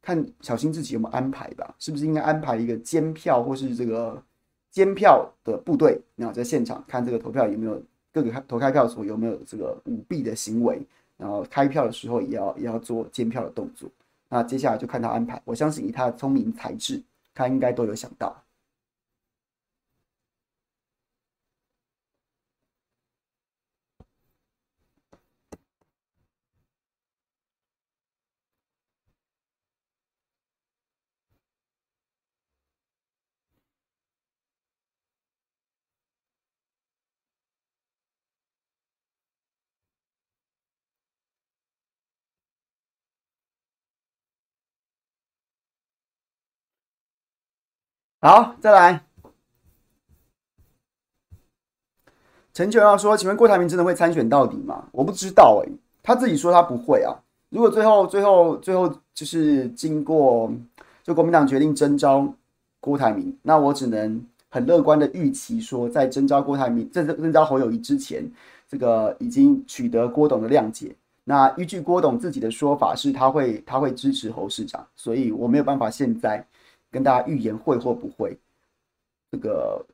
[0.00, 1.74] 看小新自己有没有安排吧？
[1.80, 4.22] 是不是应该安排一个监票或是这个
[4.70, 10.80] 监票的部队，然后在现场看这个投票有没有各个投开票所有没有这个舞弊的行为？
[11.20, 13.88] 然后开票的时候也要也要做监票的动作，
[14.30, 15.40] 那接下来就看他安排。
[15.44, 17.02] 我相信以他的聪明才智，
[17.34, 18.34] 他应该都有想到。
[48.22, 49.02] 好，再来。
[52.52, 57.16] 陈九要说：“请问郭台铭真的会参选到底吗？”我不知道哎、他自己说他不会啊。
[57.48, 60.52] 如果最后、最后、最后就是经过，
[61.02, 62.30] 就国民党决定征召
[62.78, 68.30] 郭台铭，那我只能很乐观的预期说，在征召郭台铭、征征召侯友宜之前，
[68.68, 70.94] 这个已经取得郭董的谅解。
[71.24, 76.46] 那依据郭董自己的说法，是他会他会支持侯市长，所以我没有办法现在。
[76.90, 78.36] 跟大家预言会或不会，
[79.30, 79.84] 这个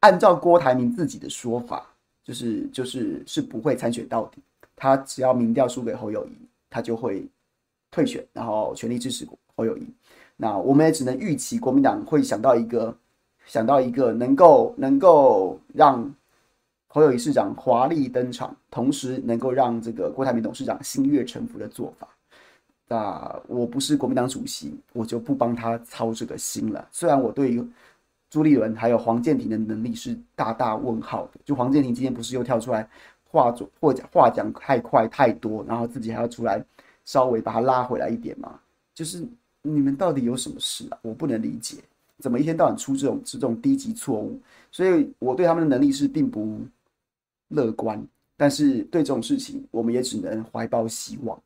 [0.00, 1.86] 按照郭台铭自己的说法，
[2.24, 4.42] 就是就是是不会参选到底。
[4.74, 6.30] 他只要民调输给侯友谊，
[6.70, 7.26] 他就会
[7.90, 9.26] 退选，然后全力支持
[9.56, 9.86] 侯友谊。
[10.36, 12.96] 那我们也只能预期国民党会想到一个
[13.44, 16.14] 想到一个能够能够让
[16.86, 22.08] 侯友宜市长华丽登场，同时能够让这个郭台铭董事长心悦诚服的做法。
[22.88, 26.88] 那我不是国民党主席，我就不帮他操这个心了。
[26.90, 27.62] 虽然我对于
[28.30, 31.40] 朱立伦还有黄健庭的能力是大大问号的。
[31.44, 32.88] 就黄健庭今天不是又跳出来
[33.24, 36.64] 话或话讲太快太多，然后自己还要出来
[37.04, 38.58] 稍微把他拉回来一点嘛？
[38.94, 39.22] 就是
[39.60, 40.98] 你们到底有什么事啊？
[41.02, 41.76] 我不能理解，
[42.18, 44.40] 怎么一天到晚出这种这种低级错误？
[44.72, 46.58] 所以我对他们的能力是并不
[47.48, 48.02] 乐观，
[48.36, 51.38] 但是对这种事情我们也只能怀抱希望。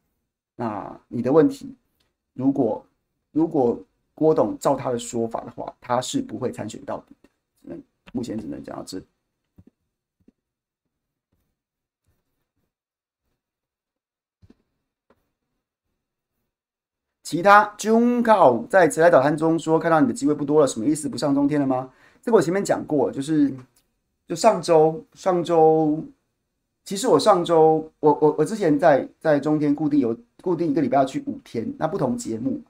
[0.62, 1.74] 那你的问题，
[2.34, 2.84] 如果
[3.32, 3.82] 如果。
[4.14, 7.28] 郭董照他的说法的话，他是不会参选到底的。
[7.62, 7.82] 只能
[8.12, 9.02] 目前只能讲到这。
[17.22, 21.08] 其他 Junko 在迟来早餐中说，看到你的机会不多了，什么意思？
[21.08, 21.90] 不上中天了吗？
[22.20, 23.52] 这个我前面讲过，就是
[24.28, 26.04] 就上周上周，
[26.84, 32.60] 其实我上周我我我之前在在中天固定有固定一个礼拜要去五天，那不同节目。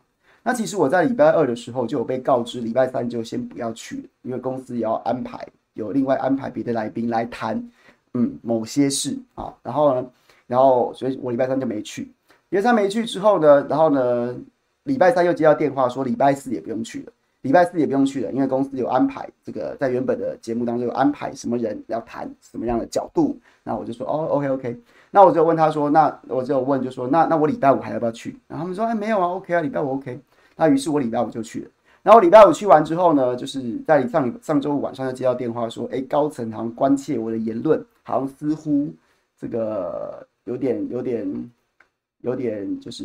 [0.43, 7.71] 那其实我在礼拜二的时候就有被告知，礼拜三就先不要去了，因为公司也要安排，有另外安排别的来宾来谈，
[8.15, 9.55] 嗯，某些事啊。
[9.63, 10.07] 然后呢，
[10.47, 12.03] 然后所以我礼拜三就没去。
[12.51, 14.37] 礼拜三没去之后呢，然后呢，
[14.83, 23.39] 礼拜三又接到电话说礼拜四也不用去了，礼拜四也不用去了，因为公司有安排这个在原本的节目当中有安排什么人要谈什么样的角度。
[23.65, 24.81] 那我就说哦，OK OK。
[25.11, 28.37] 那我就问他说，那我就问就说，那那我礼拜五还要不要去？
[28.49, 30.19] 然后他们说，哎，没有啊，OK 啊，礼拜五 OK。
[30.57, 31.71] 那于是我礼拜五就去了，
[32.03, 38.89] 然后礼拜五去完之后呢，就是在上上周五晚上就接到电话说，哎，高层好像关切我的言论，好像似乎
[39.39, 41.51] 这个有点有点
[42.23, 43.05] 有点，就是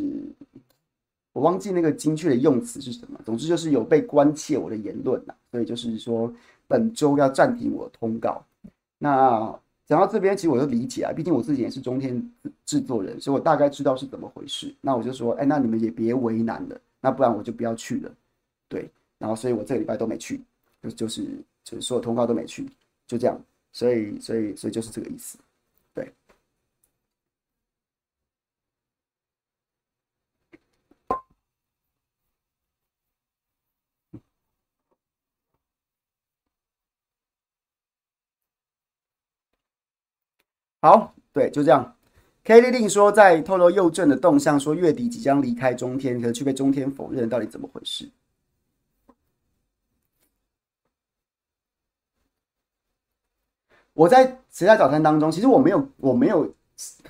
[1.37, 6.33] 我忘记那个精确的用词是什么，总之就是有被关切我的言论呐，所以就是说
[6.67, 8.43] 本周要暂停我的通告。
[8.97, 9.47] 那
[9.85, 12.27] 讲到这边，其实我就理解啊，毕竟我自己也是中天
[12.65, 14.73] 制作人，所以我大概知道是怎么回事。
[14.81, 16.81] 那我就说，哎，那你们也别为难了。
[17.01, 18.11] 那不然我就不要去了，
[18.67, 20.41] 对，然后所以我这个礼拜都没去，
[20.81, 21.21] 就就是
[21.63, 22.67] 就是所有通告都没去，
[23.05, 23.39] 就这样，
[23.71, 25.37] 所以所以所以就是这个意思，
[25.93, 26.11] 对。
[40.87, 41.95] 好，对，就这样。
[42.45, 48.09] Kelly 令说，在透露佑正的动向，说月底即将离开中天，可是却被中天否认，到底怎么回事？
[53.91, 56.53] 我在时代早餐当中，其实我没有，我没有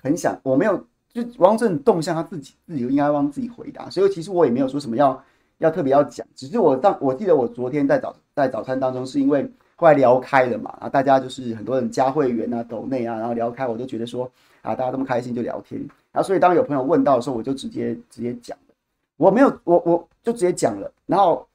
[0.02, 5.24] 很想，我没有就王正动向他自己自己应该帮自己回答，所以其实我也没有说什么要
[5.60, 9.48] 要特别要讲，只是我当我记得我昨天在早在早餐当中，是因为
[9.78, 14.30] 后来聊开了嘛，然后大家就是很多人加会员啊、抖内啊，然后聊开，我就觉得说。
[14.64, 15.80] 啊，大家这么开心就聊天，
[16.12, 18.74] 然后所以当有朋友问到的时候，我就直接直接讲了，
[19.16, 20.92] 我没有，我我就直接讲了。
[21.06, 21.48] 然后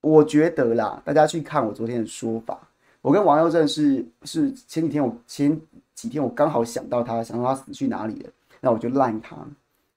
[0.00, 2.58] 我觉得啦，大家去看我昨天的说法，
[3.02, 5.60] 我跟王佑正是是前几天我前
[5.94, 8.30] 几天我刚好想到他，想到他死去哪里了，
[8.62, 9.36] 那我就赖他，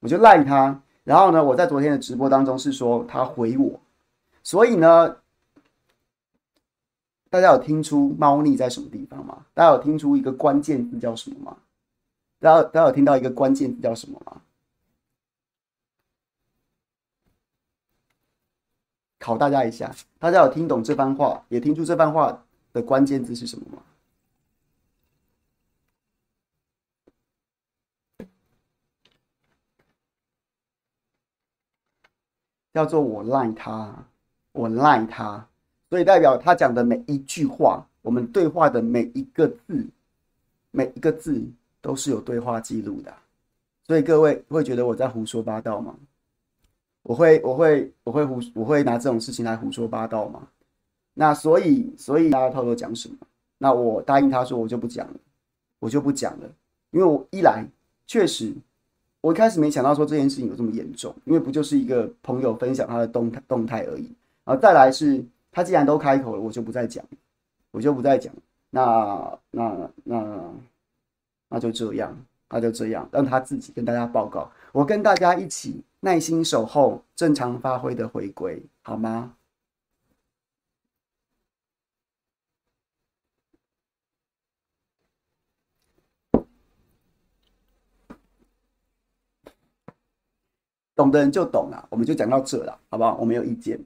[0.02, 0.78] 我就赖他。
[1.06, 3.80] 然后呢，我在昨天的直播当中是说他回我，
[4.44, 5.16] 所以呢，
[7.36, 9.46] 大家有听出猫腻在什么地方吗？
[9.54, 11.58] 大家有听出一个关键字叫什么吗？
[12.40, 14.42] 大家大家有听到一个关键字叫什么吗？
[19.20, 23.84] 考大家一下，大家有听懂这番话，也听出这番话的关键字是什么吗？
[32.72, 34.06] 叫做我赖他，
[34.54, 35.50] 我赖他，
[35.90, 39.86] 所以代表他讲的每一句话，我们对话的每一个字，
[40.72, 41.42] 每一个字。
[41.86, 43.14] 都是有对话记录的，
[43.86, 45.96] 所以各位会觉得我在胡说八道吗？
[47.04, 50.48] 我会，我会，我会胡，我会拿这种事情来胡说八道吗？
[51.14, 53.16] 那所以，所以大家偷偷讲什么？
[53.60, 55.14] 那我答应他说，我就不讲了，
[55.78, 56.50] 我就不讲了，
[56.90, 57.64] 因为我一来
[58.08, 58.52] 确实，
[59.22, 64.12] 我一开始没想到说这件事情有这么严重，因为不就是一个朋友分享他的动态动态而已。
[64.44, 65.24] 然后再来是，
[65.56, 67.02] 他既然都开口了，我就不再讲，
[67.72, 68.34] 我就不再讲。
[68.70, 70.54] 那那那。
[71.48, 72.14] 那就这样，
[72.50, 74.52] 那就这样，让他自己跟大家报告。
[74.74, 79.38] 我跟大家一起耐心守候正常发挥的回归，好吗？
[90.96, 93.16] 懂的人就懂了，我们就讲到这了，好不好？
[93.18, 93.80] 我没有意见。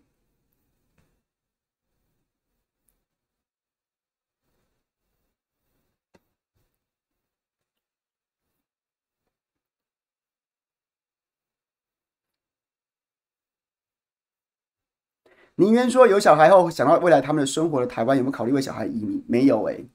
[15.59, 19.21] 宁愿说有小孩后想到未来他们的生活的台湾有没有考虑为小孩移民？
[19.27, 19.85] 没有诶、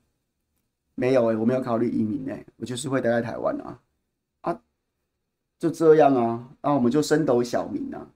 [0.95, 3.79] 没有诶、我没有考虑移民诶、我就是会待在台湾啊
[4.43, 4.61] 啊，
[5.59, 8.07] 就这样啊，那我们就升斗小民啊。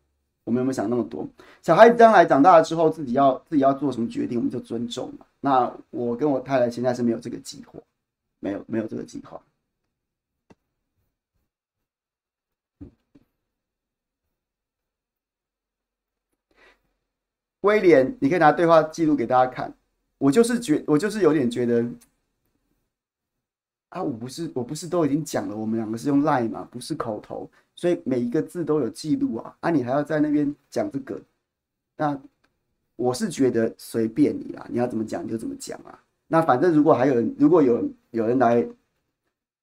[0.44, 1.26] 我们有没有想那么多？
[1.62, 5.24] 小孩子将来长大了之后，自己要自己要做什么决定，我们就尊重嘛。
[5.40, 7.80] 那我跟我太太现在是没有这个计划，
[8.40, 9.40] 没有没有这个计划。
[17.62, 19.72] 威廉，你可以拿对话记录给大家看。
[20.18, 21.84] 我就是觉，我就是有点觉得，
[23.88, 27.48] 啊，我不是我不是都已经讲了，我们两个是用 line 嘛，不是口头。
[27.74, 31.20] 所以每一个字都有记录啊，啊，你还要在那边讲这个，
[31.96, 32.20] 那
[32.96, 35.96] 我是觉得随便你啦，你要怎么讲就怎么讲啊。
[36.26, 38.60] 那反正如果还有人，如果有有人来，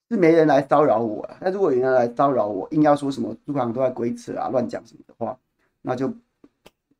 [0.10, 1.38] 是没人来骚扰我啊。
[1.42, 5.38] 那如果有人来骚扰我，硬要说什么朱康都在鬼扯啊、乱讲什么的话，
[5.82, 6.14] 那就，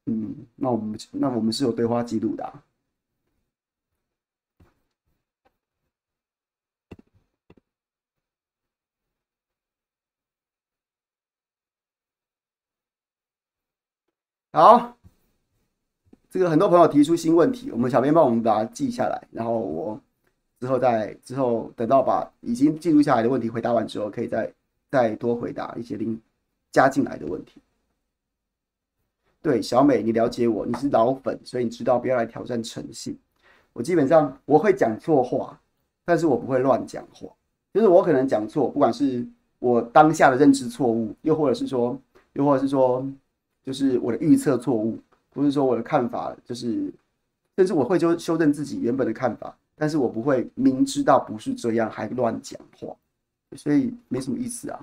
[0.06, 2.54] 嗯，那我们那我们是有对话记录的。
[14.52, 14.98] 好，
[16.30, 20.00] 这个很多朋友提出新问题，我们小编帮我们把它记下来，然后我
[20.60, 24.54] 之后再之后等到把已经记录下来的问题回答完之后，可以再
[24.90, 26.22] 再多回答一些零
[26.72, 27.62] 加进来的问题。
[29.46, 33.16] 对，小美，你了解我，你是老粉，所以你知道不要来挑战诚信。
[33.74, 35.62] 我基本上我会讲错话，
[36.04, 37.30] 但是我不会乱讲话，
[37.72, 39.24] 就是我可能讲错，不管是
[39.60, 41.96] 我当下的认知错误，又或者是说，
[42.34, 43.06] 又或者是说。
[43.64, 44.96] 就是我的预测错误，
[45.32, 46.94] 不是说我的看法就是，
[47.58, 52.96] 甚至我会就修正自己原本的看法，但是我不会明知道不是这样还乱讲话，
[53.56, 54.80] 所以没什么意思啊。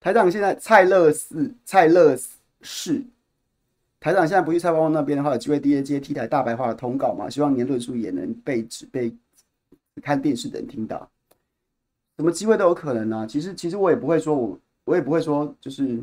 [0.00, 2.16] 台长现在蔡乐士，蔡乐
[2.62, 3.04] 士，
[4.00, 7.28] 台长现在不去蔡邦邦那边的话，有机会接接 T 台大白话的通告嘛？
[7.28, 9.14] 希望年论述也能被指被
[10.02, 11.06] 看电视的人听到，
[12.16, 13.26] 什么机会都有可能啊。
[13.26, 16.02] 其实其实我也不会说我我也不会说就是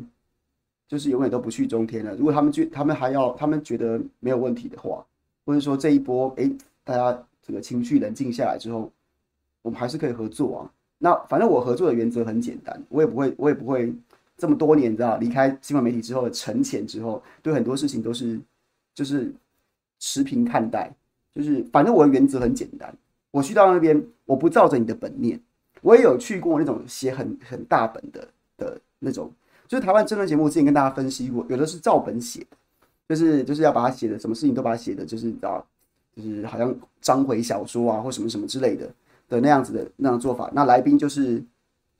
[0.86, 2.14] 就是永远都不去中天了。
[2.14, 5.04] 如果他们觉他们还要他们觉得没有问题的话，
[5.44, 6.48] 或者说这一波哎、
[6.84, 8.92] 大家这个情绪冷静下来之后，
[9.60, 10.70] 我们还是可以合作啊。
[10.98, 13.94] 那反正我合作的原则很简单，我也不会我也不会。
[14.40, 18.38] 这么多年，知道，离开新闻媒体之后沉潜之后，对很多事情都是
[18.94, 19.34] 就是
[19.98, 20.94] 持平看待，
[21.34, 22.96] 就是反正我的原则很简单，
[23.32, 25.40] 我去到那边，我不照着你的本念，
[25.82, 29.28] 我也有去过那种写很很大本的的那种，
[29.66, 32.46] 就是台湾政论节目之前跟大家分析过，有的是照本写，
[33.08, 35.66] 就是就是要把它写的什么事情都把它写的，就是你知道，
[36.14, 38.88] 就是好像章回小说啊或什么什么之类的
[39.28, 41.42] 的那样子的那样做法，那来宾就是。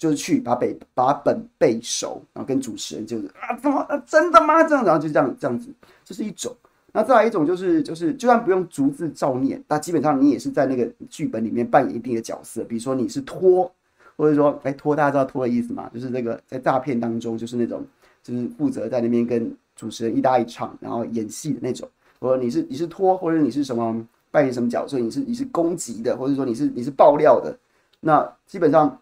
[0.00, 4.62] 就是去把本把本背熟，然后跟主持人就是啊，怎么啊，真的吗？
[4.62, 5.74] 这样，然后就这样这样子，
[6.04, 6.54] 这是一种。
[6.92, 12.62] 那再来一种就是就是，就算不用逐字照念，但基本上你也是在那个剧本里面扮演一定的角色。
[12.62, 13.68] 比如说你是托，
[14.16, 15.90] 或者说哎托，大家知道托的意思吗？
[15.92, 17.84] 就是那个在诈骗当中，就是那种
[18.22, 21.88] 就是负责在那边跟主持人一搭一唱，然后演戏的那种。
[22.20, 24.98] 或者你是你是托，或者你是什么扮演什么角色？
[24.98, 27.56] 你是你是攻击的，或者说你是你是爆料的。
[28.00, 29.00] 那基本上。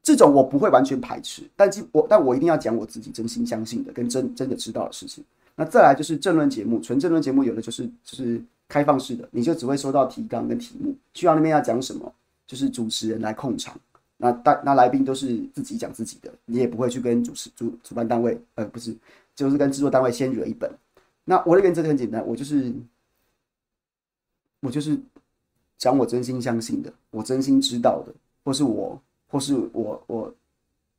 [0.00, 5.22] 这种我不会完全排斥，但基我但我一定要讲我自己真心相信的跟真真的知道的事情。
[5.54, 12.10] 那再来就是政论节目，纯政论节目有的就是就是开放式的，你就只会收到提纲跟题目，去到那边要讲什么，
[12.46, 13.78] 就是主持人来控场，
[14.16, 18.96] 那大那来宾都是自己讲自己的，你也不会去跟主持主主办单位，呃，不是，
[19.34, 20.70] 就是跟制作单位先惹一本。
[21.26, 22.72] 那我的原则很简单，我就是
[24.60, 24.98] 我就是
[25.76, 28.12] 讲我真心相信的，我真心知道的，
[28.44, 29.00] 或是我。
[29.30, 30.34] 或是我我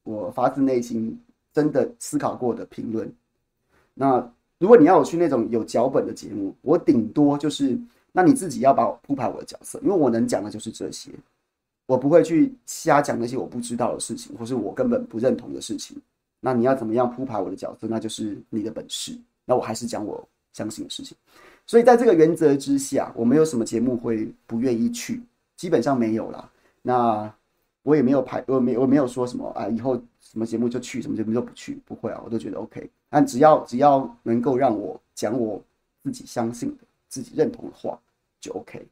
[0.04, 1.20] 我发自内心
[1.52, 3.12] 真的思考过的评论。
[3.96, 7.76] 那如果你要我去那种有脚本的节目，我顶多就是，
[8.12, 11.10] 那你自己要把我铺排我的角色，因为我能讲的就是这些，
[11.88, 16.00] 我不会去瞎讲那些我不知道的事情，或是我根本不认同的事情。
[16.40, 19.18] 那你要怎么样铺排我的角色，那就是你的本事。
[19.44, 21.18] 那我还是讲我相信的事情。
[21.70, 25.22] 所以在这个原则之下，我没有什么节目会不愿意去，
[25.56, 26.50] 基本上没有啦。
[26.82, 27.32] 那。
[27.82, 32.88] 我也没有排，我没我没有说什么啊，以后什么节目就去，什么节目就不去，不会啊，我都觉得 OK。
[33.10, 35.60] 但只要只要能够让我讲我
[36.04, 37.98] 自己相信的、自己认同的话，
[38.40, 38.86] 就 OK。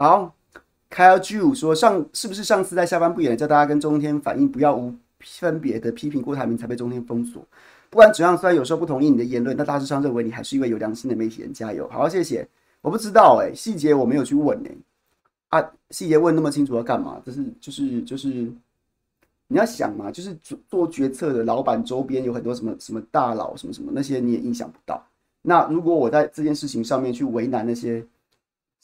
[0.00, 0.34] 好
[0.90, 7.46] ，Kyle Ju 说上是不是上次在下班不远，叫大家跟中天反映，不要无分别的批评郭台铭，才被中天封锁。
[7.90, 11.86] 不管怎样，虽然有时候不同意你的言论，但大致上认为你还是一位有良心的媒体人，加油！
[11.90, 12.48] 好，谢谢。
[12.80, 14.70] 我不知道哎、欸，细节我没有去问哎、
[15.50, 17.20] 欸，啊，细节问那么清楚要干嘛？
[17.26, 18.50] 就是就是就是，
[19.48, 25.06] 你要想嘛，就是做做决策的老板周边有很多什么什么大佬什么什么那些你也意想不到。
[25.42, 28.02] 那如果我在这件事情上面去为难那些，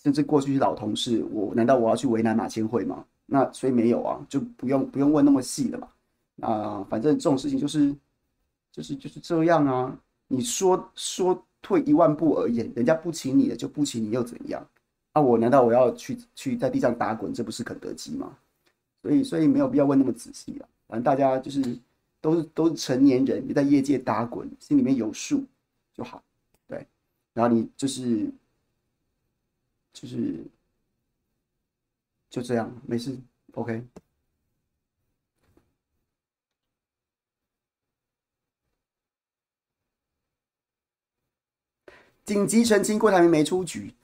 [0.07, 3.05] 甚至过去是老同事，我难道我要去为难马千惠吗？
[3.27, 5.89] 那所以没有啊，就不用不用问那么细了嘛。
[6.49, 7.93] 啊，反正这种事情就是
[8.71, 9.99] 就是就是这样啊。
[10.29, 11.43] 你说说。
[11.63, 14.65] 退一万步而言，人家不请你的就不请你又怎样？
[15.15, 17.35] 啊，我难道我要去去在地上打滚？
[17.35, 18.39] 这不是肯德基吗？
[19.03, 20.69] 所以所以没有必要问那么仔细啊。
[20.87, 21.77] 反正大家就是
[22.21, 25.43] 都是都是成年人，你在业界打滚，心里面有数
[25.93, 26.23] 就好。
[26.69, 26.87] 对，
[27.35, 28.31] 然后你就是
[29.97, 30.45] 就是
[32.29, 33.19] 就这样，没事
[33.55, 33.83] ，OK。
[42.27, 43.95] 紧急澄清，郭台铭没出局。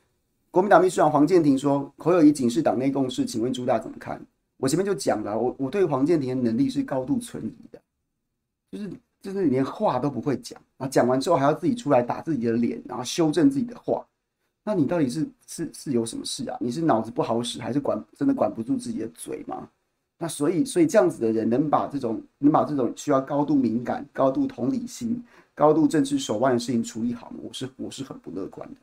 [0.50, 4.24] 国民党秘书长黄健庭说：“侯友宜警示党内共识，请问朱大怎么看？”
[4.56, 7.82] 我前面就讲了，我我对黄健庭的能力是高度存疑的，
[8.70, 8.90] 就是
[9.20, 14.06] 就是连话都不会讲，然后讲完之后还要自己出来打自己的脸，然后修正自己的话。
[14.64, 16.56] 那你到底是是是有什么事啊？
[16.60, 19.68] 你是脑子不好使，还是管真的管不住自己的嘴吗？
[20.18, 25.22] 那所以所以这样子的人能把这种能把这种需要高度敏感、高度同理心。
[25.54, 27.36] 高度政治手腕的事情处理好吗？
[27.42, 28.76] 我是我是很不乐观的。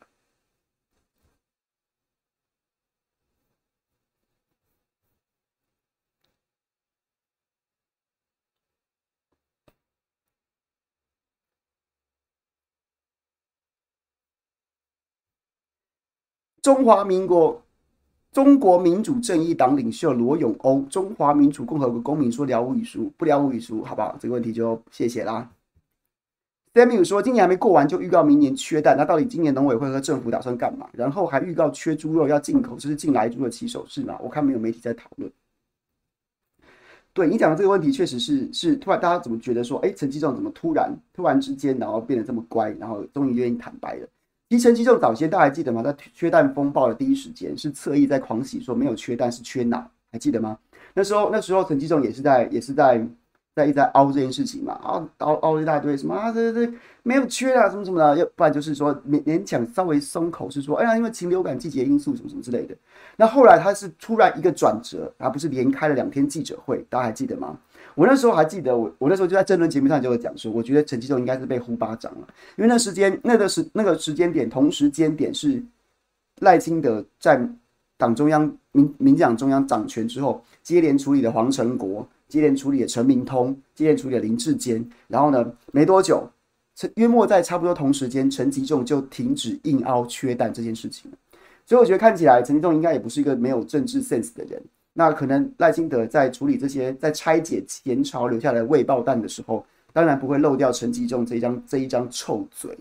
[16.62, 17.62] 中华民国
[18.32, 24.16] 中国民主正义党领袖罗永欧，中华民主共和国公民说了无语书，不了无语书，好不好？
[24.20, 25.50] 这个问题就谢谢啦。
[26.74, 30.88] Samuel 说：“今年还没过完就预告明年缺蛋，那到底今年农委会和政府打算干嘛？
[30.94, 34.18] 然后还预告缺猪肉要进口，这是进来猪的起手式吗？
[34.22, 35.30] 我看没有媒体在讨论。
[37.12, 44.08] 对你讲的这个问题，确实是是突然大家怎么觉得说，哎，陈吉仲怎么突然突然之间，然后变得这么乖，然后终于愿意坦白了？
[44.50, 45.84] 其实陈吉仲早先大家还记得吗？
[45.84, 50.58] 在缺蛋风暴的第一时间是侧翼在狂喜说没有缺蛋是缺脑，还记得吗？
[50.94, 53.06] 那时候那时候陈吉仲也是在也是在。”
[53.56, 56.72] 在一直在凹这件事情嘛，凹凹凹一大堆什么啊，这这
[57.04, 62.74] 没有缺啊，什么什么的，要不然就是说勉勉强稍微松口，是说哎呀，因为禽流感季节因素什么什么之类的。
[63.18, 67.58] 那后来他是突然一个转折，而不是连开了两天记者会，大家还记得吗？
[68.00, 75.62] 我那时候还记得，我我那时候就在政论节目上就会讲说，我觉得陈吉仲应该是被呼巴掌了，因为那时间那个时那个时间点，同时间点是
[76.40, 77.46] 赖清德在
[77.98, 82.08] 党中央民民进党中央掌权之后，接连处理的黄成国。
[82.30, 86.30] 接连处理了陈明通，接连处理了林志坚，然后呢，没多久，
[86.76, 91.12] 陈约莫在差不多同时间，陈吉仲就停止硬凹缺蛋这件事情。
[91.66, 94.62] 所以我觉得看起来陈吉仲应该也不是一个没有政治 sense 的人。
[94.94, 102.78] 那可能赖清德在处理这些，在拆解前朝留下来的未爆弹的时候，当然不会漏掉陈吉仲这一张这一张臭嘴。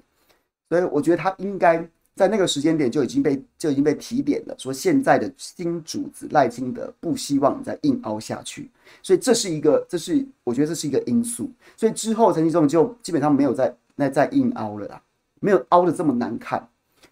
[0.68, 1.88] 所以我觉得他应该。
[2.18, 8.68] 在那个时间点就已经被就已经被提点了，说现在的新主子赖清德不希望再硬凹下去，
[9.04, 11.48] 所以这是一个，这是我觉得这是一个因素。
[11.76, 15.00] 所以之后陈吉仲就基本上没有再那再硬凹了啦，
[15.38, 16.68] 没有凹的这么难看。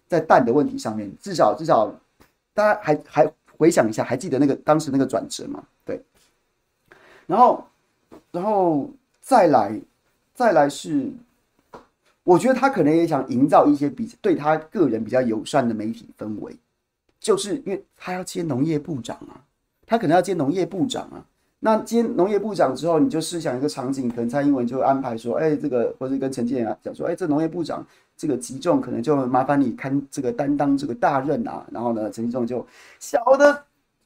[0.09, 1.89] 在蛋的问题上面，至少至少
[2.53, 5.63] 大家还还回想一下，还记得那个当时那个转折吗？
[5.85, 6.01] 对。
[7.25, 7.65] 然后
[8.31, 8.89] 然后
[9.21, 9.79] 再来
[10.33, 11.11] 再来是。
[12.23, 16.53] 我觉得他可能也想营造一些比对他个人比较友善的媒体氛围，
[17.21, 19.39] 就是因为他要接农业部长啊，
[19.85, 21.23] 他可能要接农业部长啊。
[21.61, 27.87] 那接农业部长之后，你就试想一个场景，可能蔡英文就安排说，哎，这个或者跟陈建仁讲说，哎，这农业部长
[28.17, 31.65] 这个吉仲可能就麻烦你看这个担当这个大任啊。
[31.71, 32.65] 然后呢，陈吉仲就
[32.99, 33.63] 小的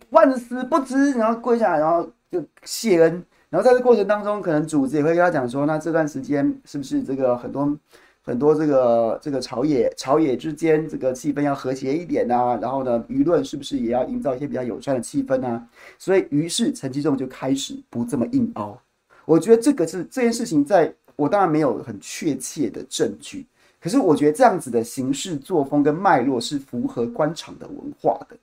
[0.09, 3.23] 万死不辞，然后跪下来，然后就谢恩。
[3.49, 7.75] 然后在这过程当中，可能主子也会跟他讲说，那这段时间是不是这个很多。
[8.23, 15.67] 很多这个这个朝野朝野之间这个气氛要和谐一点呐、啊，然后呢，舆论是不是也要营造一些比较友善的气氛啊？
[15.97, 18.79] 所以，于是陈吉仲就开始不这么硬凹。
[19.25, 23.43] 我觉得这个是这件事情，在我当然没有很确切的证据，
[23.81, 28.37] 可是我觉得这样子的行事作风跟脉络是符合官场的文化的。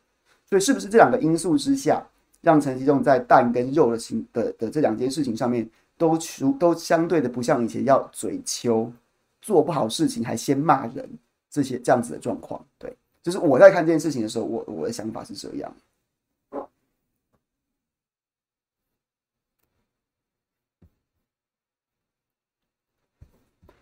[0.45, 2.05] 所以，是不是这两个因素之下，
[2.41, 8.93] 让陈其仲在蛋跟肉的情的的这两件事情上面都出都相对的不像以前要嘴秋？
[9.41, 11.09] 做不好事情还先骂人，
[11.49, 15.73] 这些这样子的状况，对，就是我在看这件事情的时候，我我的想法是这样。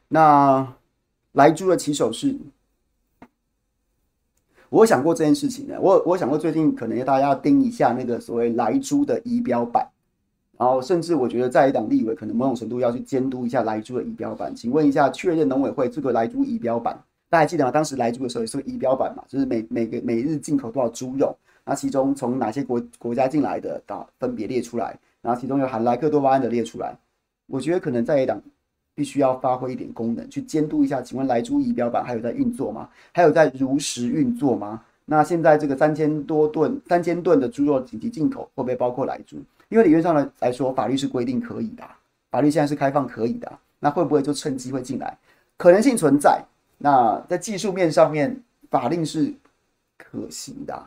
[0.08, 0.75] 那
[1.36, 2.34] 莱猪的起手式，
[4.70, 5.74] 我想过这件事情呢。
[5.78, 9.86] 我我想过最近可能大家要盯一下那个所谓莱猪的仪表板，
[10.56, 14.54] 然后甚至我觉得在野党立委可能某种程度要去监督一下莱猪的仪表板。
[14.56, 17.70] 请问一下，确认农委会这个莱猪仪表板，大家记得吗？
[17.70, 26.96] 当时莱猪的时候也是个仪表板嘛，就是每每个每日进口多少猪肉，那其中从哪些国国家进来的，啊，分别列出来，然后其中有含莱克多巴胺的列出来。
[27.46, 28.40] 我觉得可能在野党。
[28.96, 31.00] 必须要发挥一点功能，去监督一下。
[31.00, 32.88] 请问莱猪仪表板还有在运作吗？
[33.12, 34.82] 还有在如实运作吗？
[35.04, 39.36] 那现在这个三千多吨、三千吨的猪肉紧急进口，会不会包括莱猪？
[39.68, 41.84] 因为理论上来来说，法律是规定可以的，
[42.30, 43.52] 法律现在是开放可以的。
[43.78, 45.16] 那会不会就趁机会进来？
[45.58, 46.42] 可能性存在。
[46.78, 49.32] 那在技术面上面，法令是
[49.98, 50.82] 可行的。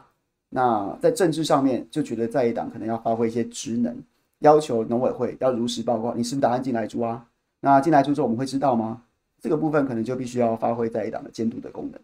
[0.50, 3.96] 那在政治上面，就觉得在野党可能要发挥一些职能，
[4.40, 7.24] 要求农委会要如实报告，你是不是打算进莱猪啊？
[7.62, 9.04] 那进来之后，我们会知道吗？
[9.42, 12.02] 这个部分可能就必须要发挥在野党的监督的功能。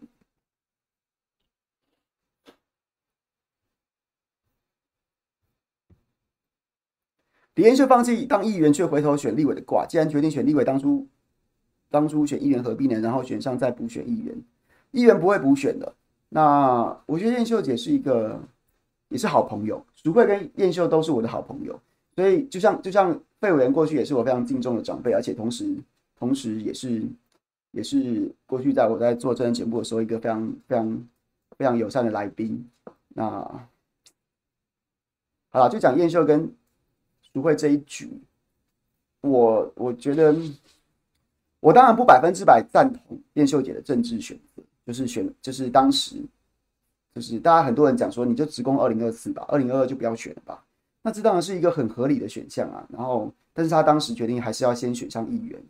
[7.54, 11.06] 李彦秀放弃当议员，却回头选立委的挂，既然决定选立委，当初
[11.90, 13.00] 当初选议员何必呢？
[13.00, 14.42] 然后选上再补选议员，
[14.90, 15.94] 议员不会补选的。
[16.28, 18.42] 那我觉得燕秀姐是一个
[19.08, 21.80] 也是好朋友，淑慧跟燕秀都是我的好朋友，
[22.14, 23.18] 所以就像就像。
[23.40, 25.76] 费委员过去也是我非常敬重的长辈，而且同时，
[26.18, 27.02] 同时也是，
[27.70, 31.08] 也是过去在我在做政治节目的时候一个非常非常
[31.58, 32.66] 非常友善的来宾。
[33.08, 33.30] 那
[35.50, 36.50] 好了，就讲彦秀跟
[37.32, 38.10] 淑慧这一局，
[39.20, 40.34] 我我觉得，
[41.60, 46.16] 我当然不百分之百赞同彦秀姐的政治选择，就是选就是当时
[47.14, 50.62] 就是大家很多人讲说，你就直攻二零二四吧，二零二二就不要选了吧。
[51.06, 55.62] 那这当然是一个很合理的选项啊，然后，但是他当时决定还是要先选上议员。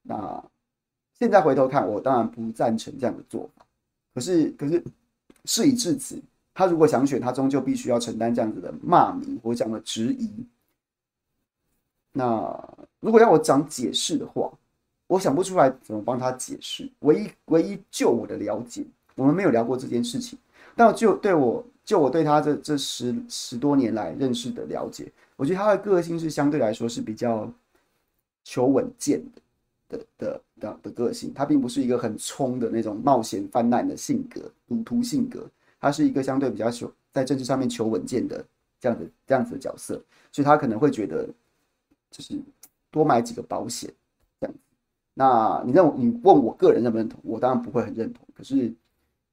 [0.00, 0.40] 那
[1.18, 3.66] 现在回头看，我当然不赞成这样的做法。
[4.14, 4.80] 可是，可是
[5.44, 6.22] 事已至此，
[6.54, 10.30] 他如果想选，他终究必须要承担这样子的骂名或这样的质疑。
[12.12, 12.56] 那
[13.00, 14.48] 如果要我讲解释的话，
[15.08, 16.88] 我想不出来怎么帮他解释。
[17.00, 18.84] 唯一，唯一就我的了解，
[19.16, 20.38] 我们没有聊过这件事情，
[20.76, 21.66] 但就对我。
[21.86, 27.48] 就我对他这这十十多年来认识的了解，我觉得他的个性是相对来说是比较
[28.42, 29.22] 求稳健
[29.88, 31.32] 的的的的的个性。
[31.32, 35.48] 他并不是一个很冲的那种冒险犯滥的性格、赌徒性格。
[35.80, 38.44] 他是一个相对比较求在政治上面求稳健的
[38.80, 39.94] 这样子这样子的角色，
[40.32, 41.24] 所以他可能会觉得
[42.10, 42.36] 就是
[42.90, 43.88] 多买几个保险
[44.40, 44.56] 这样。
[45.14, 47.20] 那你认为你问我个人认不认同？
[47.22, 48.74] 我当然不会很认同，可是。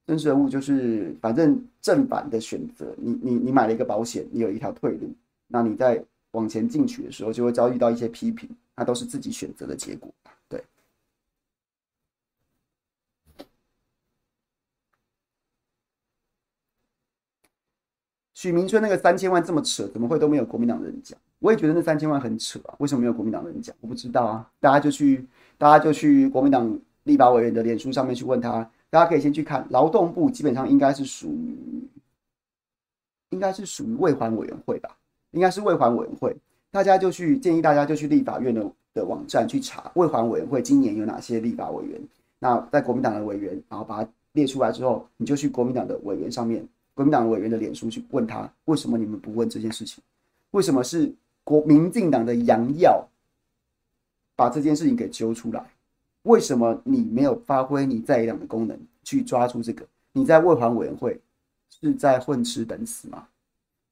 [0.05, 5.09] 真实人物就是，反正正反的选择，你你你买了一个保险，你有一条退路，
[5.47, 10.13] 那你在往前进取的时候，就会遭遇到一些批评，那都是自己选择的结果。
[10.49, 10.61] 对。
[18.33, 21.17] 许明春那个三千万这么扯，怎么会都没有国民党人讲？
[21.39, 23.73] 我也觉得那三千万很扯啊，为什么没有国民党人讲？
[23.79, 25.25] 我不知道啊，大家就去，
[25.57, 28.69] 大家就去国民党立法委员的脸书上面去问他。
[28.93, 31.57] 大家可以先去看劳动部，基本上应该是属于，
[33.31, 34.95] 应该是属于卫环委员会吧，
[35.31, 36.37] 应该是卫环委员会。
[36.69, 41.99] 大家就去建议大家就去立法院的的网站去查卫环委员会今年有哪些立法委员。
[42.37, 46.63] 那在国民党的委员，然后把它列出来之后，你就去国民党的委员上面，
[46.93, 50.03] 国民党的委员的脸书去问他，为什么你们不问这件事情？
[50.51, 51.11] 为什么是
[51.43, 53.03] 国民进党的杨耀
[54.35, 55.65] 把这件事情给揪出来？
[56.23, 59.85] 为什么你没有发挥你在野党的功能去抓住这个？
[60.11, 61.19] 你在卫环委员会
[61.69, 63.27] 是在混吃等死吗？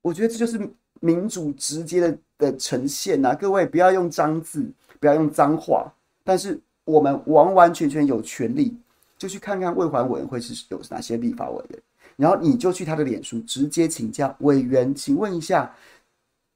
[0.01, 0.69] 我觉得这就是
[0.99, 3.35] 民主直接的的呈现呐！
[3.35, 4.65] 各位不要用脏字，
[4.99, 5.91] 不要用脏话，
[6.23, 8.77] 但是我们完完全全有权利，
[9.17, 11.79] 就去看看卫环委员会是有哪些立法委员，
[12.15, 15.73] 然后你就去他的脸书直接请教委员，请问一下，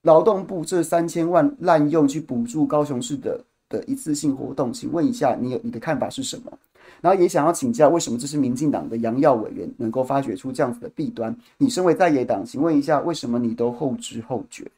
[0.03, 3.43] 劳动部这三千万滥用去补助高雄市的。
[3.69, 6.57] 的一次性活动，请问一下，你有你的看法是什么？
[7.01, 11.35] 然后也想要请教，为什么这是民进党的杨耀委员能够发掘出这样子的弊端？
[11.57, 14.69] 你身为在野党，请问一下，为什么你都后知后觉？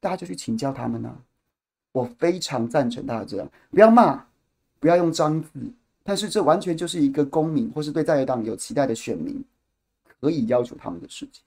[0.00, 1.14] 大家就去请教他们呢、
[1.92, 4.24] 我非常赞成大家这样，不要骂，
[4.80, 5.48] 不要用脏字，
[6.02, 9.42] 但是这完全就是一个公民或是对在野党有期待的选民
[10.20, 11.42] 可以要求他们的事情。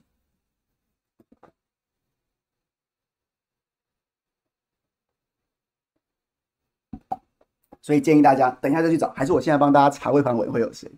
[7.88, 10.92] 所以建议大家等一下再去找，还是我现在帮大家查未盘尾会有谁？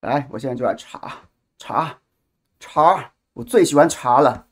[0.00, 1.22] 来，我现在就来查
[1.56, 2.00] 查
[2.58, 4.48] 查，我最喜欢查了。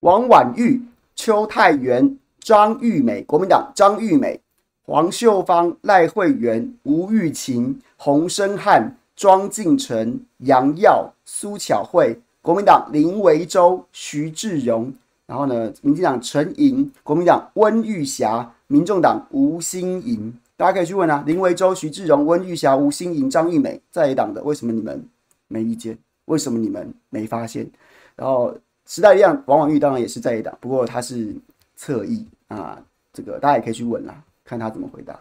[0.00, 0.80] 王婉玉、
[1.14, 4.40] 邱泰源、张玉美，国民党张玉美、
[4.82, 14.90] 黄秀芳、赖慧媛、吴玉琴、洪申翰、庄敬诚、杨耀、苏巧慧，国民党林维洲、徐志荣，
[15.26, 25.06] 然后呢，民进党陈莹，国民党温玉霞，民众党吴欣盈，大家可以去问啊，林维洲、徐志荣、温玉霞、吴欣盈、张玉美，在野党的，为什么你们
[25.46, 25.98] 没意见？
[26.24, 27.70] 为什么你们没发现？
[28.16, 28.56] 然后。
[28.90, 31.32] 时代力量王婉諭当然也是在野党，不过他是
[31.76, 35.16] 侧翼啊，这个大家也可以去问啦，看他怎么回答。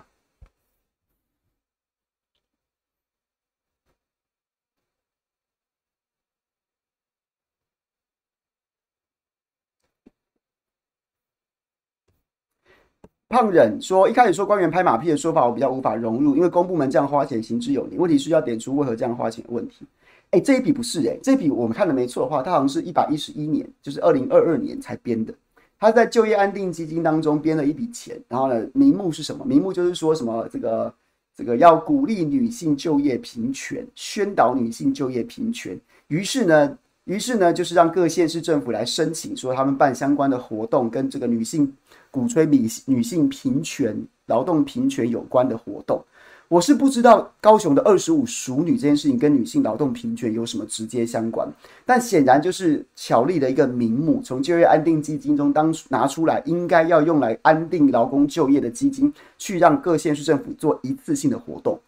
[13.27, 17.97] 胖忍说，一开始说官员拍马屁的说法，我比较无法融入，因为公部门这样花钱行之有理。
[17.97, 19.85] 问题是要点出为何这样花钱的问题。
[20.31, 25.33] 哎，这一笔不是哎，这一笔我们看的没错的话，它好像是一百一十一年，就是二零二二年才编的。
[25.79, 29.45] 他在就业安定基金当中编了一笔钱，然后呢，名目是什么？
[29.45, 30.93] 名目就是说什么这个
[31.35, 35.79] 这个要鼓励女性就业平权，宣导女性就业平权。
[36.09, 41.73] 于是呢，于是呢，就是让各县市政府来申请，说他们办相关的活动，跟这个女性
[42.11, 46.03] 鼓吹女女性平权、劳动平权有关的活动。
[46.49, 51.47] 我是不知道高雄的二十五熟女这件事情跟女性劳动平权有什么直接相关，
[51.85, 61.79] 但显然就是巧立的一个名目，从就业安定基金中当拿出来，应该要用来安定劳工就业的基金，去让各县市政府做一次性的活动，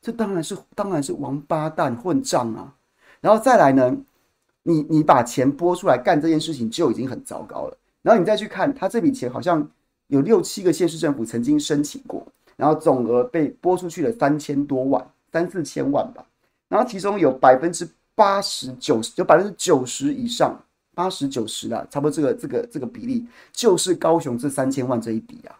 [0.00, 2.74] 这当然是当然是王八蛋混账啊！
[3.20, 3.96] 然后再来呢，
[4.64, 9.70] 你你把钱拨出来干这件事情就已经很糟糕了，然后你再去看他这笔钱，好像
[10.08, 12.26] 有六七个县市政府曾经申请过。
[12.56, 16.24] 然后总额被拨出去了三千多万，三四千万吧。
[16.68, 20.62] 然后其中有百分之八十九十，有百分之九十以上，
[20.94, 25.58] 八十九十啦，差不多这个这个这个比例，就是高雄这三千万这一笔啊。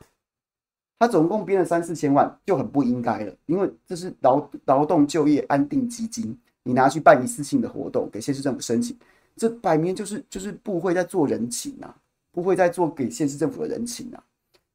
[0.99, 8.97] 他总共编了三四千万，就很不应该了，因为这是劳劳动就业安定基金，你拿去办一次性的活动，给县市政府申请，
[9.36, 11.93] 这摆明就是就是部会在做人情啊，
[12.30, 14.22] 部会在做给县市政府的人情啊。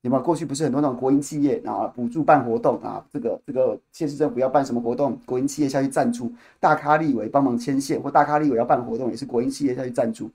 [0.08, 6.32] 有没有过去不是很多那种国营企业啊，补助办活动啊，这个这个县市政府要办什么活动，国营企业下去赞助，
[6.62, 10.32] 大咖立委帮忙牵线，或大咖立委要办活动，也是国营企业下去赞助。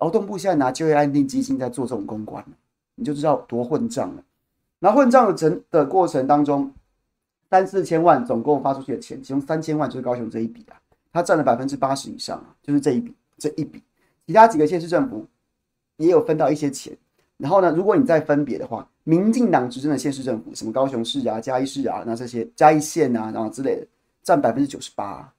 [0.00, 2.44] 劳动部现在拿就业安定基金在做这种公关，
[2.96, 4.24] 你就知道多混账了。
[4.80, 6.72] 那混账的整的过程当中，
[7.48, 10.74] 三四千万总共发出去的钱，其中三千万就是高雄这一笔啊，
[11.12, 13.80] 它占了百分之八十以上啊，就是这一笔这一笔，
[14.26, 15.24] 其他几个县市政府
[15.98, 16.92] 也有分到一些钱。
[17.36, 23.86] 然后呢，如果你再分别的话，民进党执政的县市政府，什么高雄市啊、嘉义市啊，那这些嘉义县啊，然后之类的，
[24.22, 25.32] 占百分之九十八，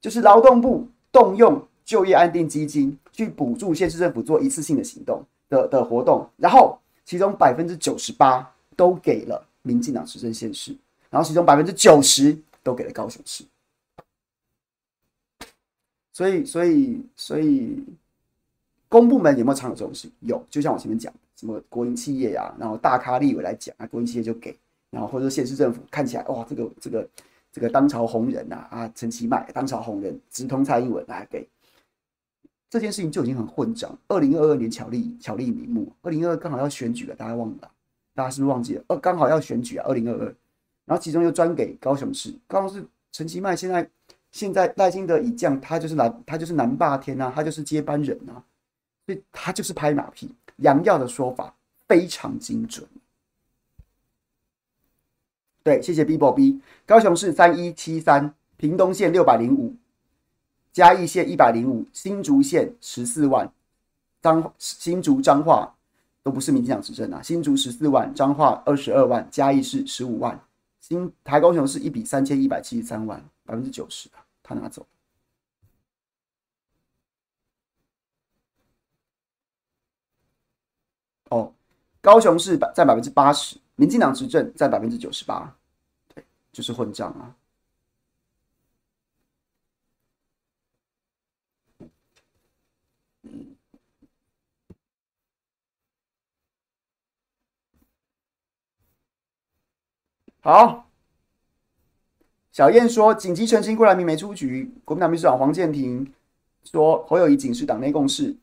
[0.00, 10.76] 就是劳动部动用就业安定基金去补助县市政府做一次性的行动的的活动，然后其中百分之九十八都给了民进党执政县市，
[11.10, 13.44] 然后其中百分之九十都给了高雄市，
[16.12, 17.84] 所以，所以，所以。
[18.86, 20.08] 公部门有没有常有这种事？
[20.20, 24.56] 有，就像我前面讲，什么国营企业呀、啊，然后大咖立委来讲啊，国营企业就给，
[24.90, 27.08] 然后或者说县市政府看起来哇，这个这个
[27.52, 31.48] 这个当朝红人呐啊，啊，陈其迈当朝红人直通蔡英文来给，
[32.70, 33.96] 这件事情就已经很混账。
[34.08, 37.70] 二零二二年巧立巧立名目，二零二二刚好要选举了，大家忘了？
[38.14, 38.84] 大家是不是忘记了？
[38.86, 40.24] 呃，刚好要选举啊，二零二二，
[40.84, 43.90] 然后其中又专给高雄市，高雄市陈其迈现在
[44.30, 48.44] 现在赖清德已降，他就是南他就是南霸天呐、啊，他就是接班人呐、啊。
[49.06, 51.54] 所以他就是拍马屁，杨耀的说法
[51.86, 52.86] 非常精准。
[55.62, 56.60] 对，谢谢 BBOB。
[56.84, 59.74] 高雄市三一七三，屏东县六百零五，
[60.72, 63.50] 嘉义县一百零五，新竹县十四万，
[64.20, 65.74] 彰新竹彰化
[66.22, 70.38] 都不是民进党执政啊，新竹十四万，彰化二十二万，嘉义市十五万，
[70.80, 74.10] 新台高雄市一笔三千一百七十三万，百分之九十，
[74.42, 74.86] 他拿走。
[81.30, 81.52] 哦，
[82.04, 85.56] 高雄市占百分之八十，民进党执政占百分之九十八，
[86.14, 87.34] 对，就是混账啊。
[100.42, 100.90] 好，
[102.52, 104.70] 小燕说紧急澄清郭台铭没出局。
[104.84, 106.12] 国民党秘书长黄健庭
[106.64, 108.36] 说侯友宜仅是党内共识。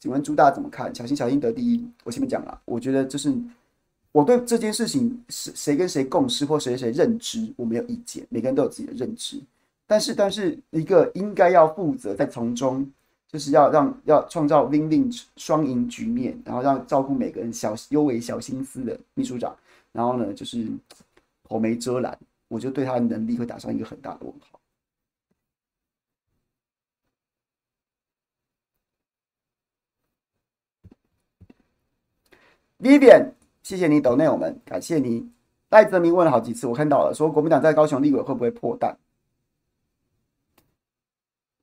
[0.00, 0.92] 请问朱大怎么看？
[0.92, 1.88] 小心小心得第一。
[2.02, 3.32] 我前面讲了，我觉得就是
[4.10, 8.26] 我对这件事情是谁跟谁共识或谁谁认知，我没有意见。
[8.30, 9.40] 每个人都有自己的认知，
[9.86, 12.90] 但是但是一个应该要负责在从中，
[13.30, 19.54] 就是要让要创造 win-win 双赢局面，然后让照顾每个人小幽微小心思的秘书长，
[19.92, 20.66] 然后呢就是。
[21.50, 24.49] 口没遮拦，我就对他的能力会打上一个很大的问号。
[32.82, 35.28] Vivian，谢谢你抖内我们，感谢你。
[35.68, 38.96] 赖泽明问了好几次，我看到了，说国民党在高雄立委会不会破蛋？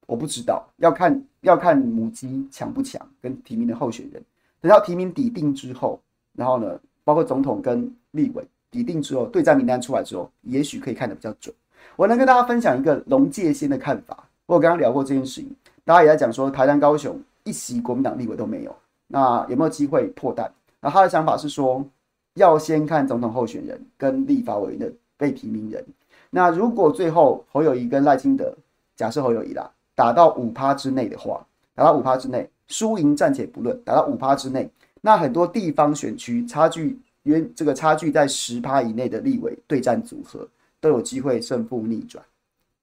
[0.06, 4.24] 我不知道，要看要看母鸡强不强，跟提名的候选人。
[4.62, 6.00] 等到提名底定之后，
[6.34, 8.48] 然后呢，包括总统跟立委。
[8.70, 11.54] 底定之后，对战名单出来之后，也许可以看得比较准。
[11.96, 14.24] 我能跟大家分享一个龙介先的看法。
[14.46, 15.50] 我刚刚聊过这件事情，
[15.84, 18.76] 大家也在讲说，台南、高雄一席国民党立委都没有，
[19.08, 20.52] 那有没有机会破蛋？
[20.82, 21.86] 那他的想法是说，
[22.36, 25.86] 要先看总统候选人跟立法委员的被提名人。
[26.30, 28.56] 那如果最后侯友宜跟赖清德，
[28.96, 34.70] 假设侯友宜啦，打到五趴之内的话，打到五趴之内，输赢暂且不论，打到五趴之内，
[35.02, 37.00] 那很多地方选区差距。
[37.24, 40.48] 因为这个差距在十趴以内的立委对战组合
[40.80, 42.24] 都有机会胜负逆转，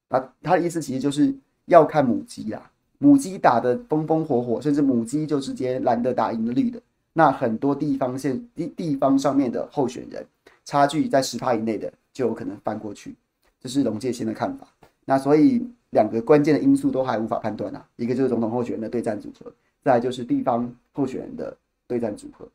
[0.08, 1.34] 啊，他的意思其实就是
[1.64, 6.78] 要看母鸡啦，母鸡打得风风火火，甚至母鸡就直接蓝的打赢了绿的，
[7.16, 10.26] 那很多地方线地地方上面的候选人
[10.64, 13.14] 差距在十趴以内的就有可能翻过去，
[13.60, 14.68] 这是龙介先的看法。
[15.04, 19.52] 那所以两个关键的因素都还无法判断啊，一个就是总统候选人的对战组合，
[19.82, 21.56] 再就是地方候选人的
[21.86, 22.48] 对战组合。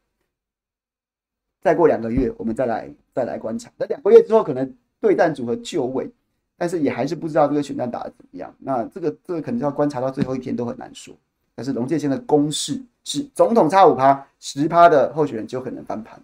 [1.62, 3.72] 再过两个月，我们再来再来观察。
[3.78, 6.10] 那两个月之后，可能对战组合就位，
[6.58, 8.54] 但是也还是不知道这个选战打得怎么样。
[8.60, 11.16] 那这个这个可能要观察到最后一天都很难说。
[11.60, 16.18] 但是龙介先的公式是总统差五趴，十趴的候选人就可能翻盘。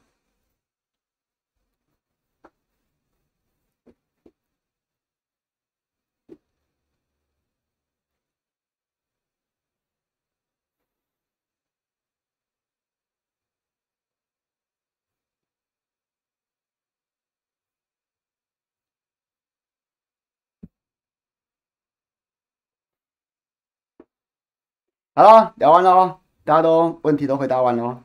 [25.17, 28.03] 好了，聊完了哦，大家都问题都回答完了。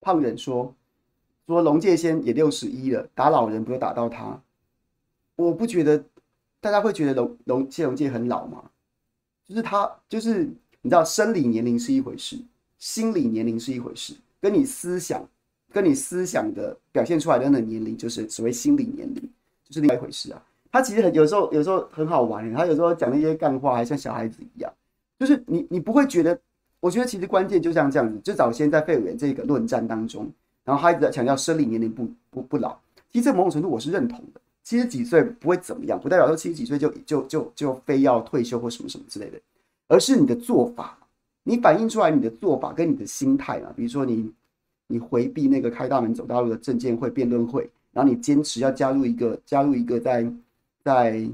[0.00, 0.74] 胖人说
[1.46, 4.40] ：“说龙界仙也六十一了，打老人不就打到他。
[5.36, 6.02] 我不觉得，
[6.60, 8.70] 大家会觉得龙龙谢龙界很老吗？
[9.46, 10.44] 就是他，就是
[10.80, 12.36] 你知道，生理年龄是一回事，
[12.78, 15.28] 心理年龄是一回事，跟你思想，
[15.72, 19.22] 跟你思想的表现出来的那个年龄，就是所谓心理年龄，
[19.64, 20.42] 就是另外一回事啊。
[20.72, 24.72] 他其实很有时候，有时候很好玩，他有时候讲那些干话，还像小孩子一样，
[25.18, 26.38] 就是你你不会觉得。”
[26.80, 30.30] 我觉得其实关键就像这样子，就早先在废委员这个论战当中，
[30.64, 32.76] 然后他一直在强调生理年龄不不不老。
[33.12, 39.38] 其实这某种程度我是认同的，七十几岁不会怎么样，不代表说七十几岁就就就就非要退休或什么什么之类的，
[39.88, 40.98] 而是你的做法，
[41.42, 43.72] 你反映出来你的做法跟你的心态嘛。
[43.76, 44.32] 比如说你
[44.86, 50.32] 你回避那个开大门走大路的证监会辩论会，然后你坚持要加入一个加入一个在
[50.82, 51.28] 在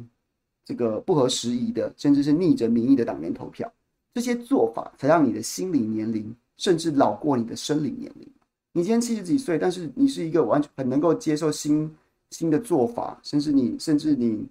[0.64, 3.70] 这个不合时宜的，甚至是逆着民意的党员投票。
[4.16, 8.26] 这些做法才让你的心理年龄甚至老过你的生理年龄。
[8.72, 11.94] 你今天七十几岁，但是你是一个完全很能够接受新
[12.30, 14.46] 新的做法，甚至你甚至你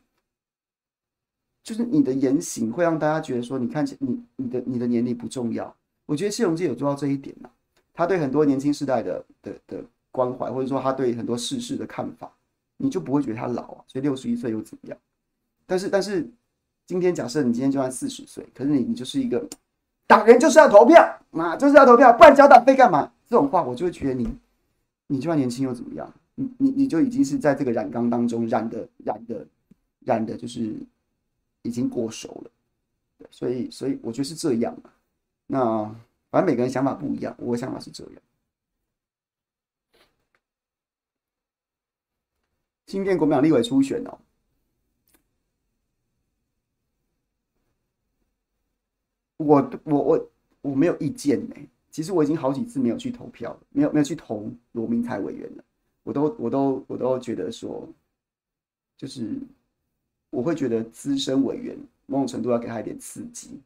[1.63, 5.75] 就是你的言行会让大家觉得说，你看起你你的你的年龄不重要。
[6.05, 7.49] 我觉得谢龙介有做到这一点呢、
[7.91, 12.31] 他对很多年轻世代的的的关怀，或者说他对很多世事的看法，
[12.77, 13.83] 你就不会觉得他老啊。
[13.87, 14.97] 所以六十一岁又怎么样？
[15.65, 16.29] 但是但是
[16.85, 19.47] 今天假设你今天就算四十岁，可是你你就是一个
[20.07, 23.11] 党员就是要投票啊，就是要投票，不然交党费干嘛？
[23.27, 24.27] 这种话我就会觉得你
[25.07, 26.13] 你就算年轻又怎么样？
[26.35, 29.45] 你你你就已经是在这个染缸当中染的染的
[30.01, 30.75] 染的，就是。
[31.65, 34.77] 已经过熟了，所以所以我觉得是这样。
[35.47, 35.83] 那
[36.29, 38.13] 反正每个人想法不一样，我的想法是这样。
[42.85, 44.15] 新店国民党立委初选哦，
[49.37, 50.29] 我我我
[50.61, 51.55] 我没有意见呢。
[51.91, 55.63] 其实我已经好几次没有去投票，没有没有去投罗明才委员了。
[56.03, 57.87] 我都我都我都觉得说，
[58.97, 59.39] 就是。
[60.31, 61.77] 我会觉得资深委员
[62.07, 63.57] 某种程度要给他一点刺激，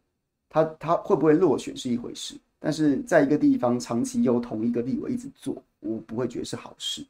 [0.47, 7.03] 他他会不会落选是一回事，但是在一个地方长期由同一个立委一直做，我不会觉得是好事。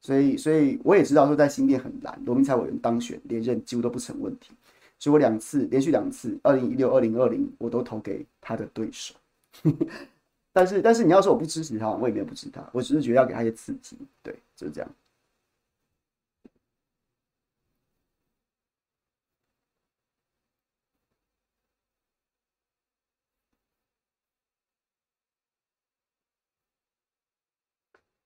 [0.00, 4.50] 所以，所以我也知道说在新店很难，罗明才委员当选连任几乎都不成问题。
[4.98, 9.14] 所以我两次连续两次，二零一六、二零二零，我都投给他的对手。
[10.52, 13.96] 但是，但是你要说我不支持他，我也没有不支持他，我只是觉得要给他一些刺激。
[14.22, 14.90] 对，就是这样。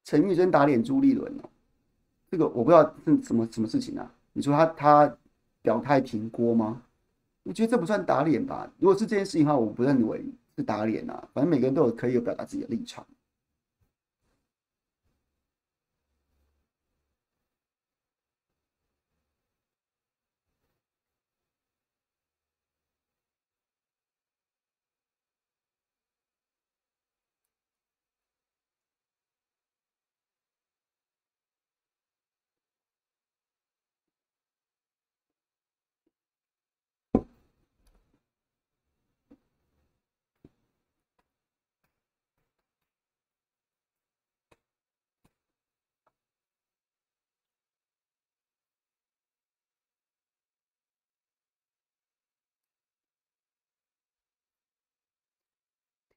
[0.05, 1.51] 陈玉珍打脸朱立伦哦，
[2.31, 4.11] 这个我不知道是什么什么事情啊？
[4.33, 5.19] 你说他他
[5.63, 6.83] 表态停锅吗？
[7.45, 8.71] 我觉得这不算打脸吧？
[8.79, 10.25] 如果是这件事情的话，我不认为
[10.57, 11.29] 是打脸啊。
[11.33, 13.07] 反正每个人都有可以有表达自己的立场。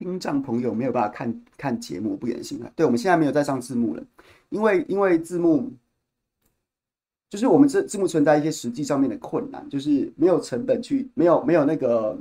[0.01, 2.71] 听障朋友没有办法看看节目，不忍心啊。
[2.75, 4.03] 对，我们现在没有在上字幕了，
[4.49, 5.71] 因为因为字幕
[7.29, 12.17] 就是我们这字幕存在一些实际上面的困难，就是没有成本去，没有没有那个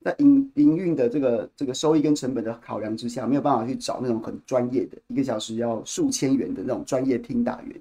[0.00, 7.80] 在营营运的这个这个收益跟成本的考量之下，没有办法去找那种很专业的，一个小时要数千元的那种专业听打员。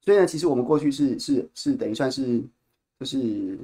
[0.00, 2.40] 所以呢，其实我们过去是是是等于算是
[3.00, 3.58] 就是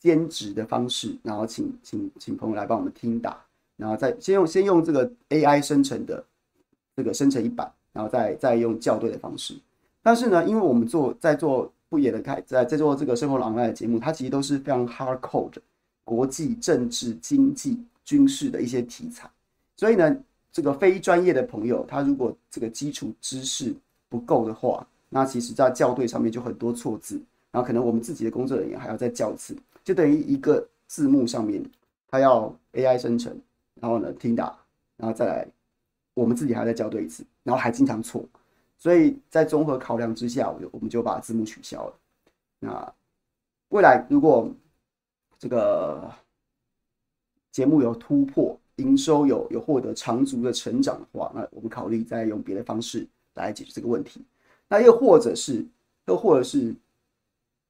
[0.00, 3.40] 兼职的方式，然后请请请朋友来帮我们听打。
[3.76, 6.24] 然后再先用先用这个 AI 生成的
[6.96, 9.54] 这个生成一版，然后再再用校对的方式。
[10.02, 15.62] 但是呢，因为我们做在做不野的开在在做这个生活朗曼的节目，它其实都是非常 hard code 的
[16.04, 19.28] 国际政治、经济、军事的一些题材。
[19.76, 20.16] 所以呢，
[20.52, 23.74] 这个非专业的朋友，他如果这个基础知识
[24.08, 27.20] 不够的话，那其实在校对上面就很多错字，
[27.50, 31.62] 然后可能我们自己的工作人员还要再校次，就等于一个字幕上面
[32.08, 33.36] 它要 AI 生成。
[33.84, 34.58] 然后呢，听打，
[34.96, 35.46] 然后再来，
[36.14, 38.24] 我们自己还要再校对一次，然后还经常错，
[38.78, 41.94] 所以在综合考量之下，我就我们就把字幕取消了。
[42.60, 42.94] 那
[43.68, 44.50] 未来如果
[45.38, 46.10] 这个
[47.50, 54.24] 节目有突破，营收有有获得长足的成长的话，那我们考虑再用别的方式来解决这个问题。
[54.66, 55.62] 那又或者是，
[56.06, 56.74] 又或者是，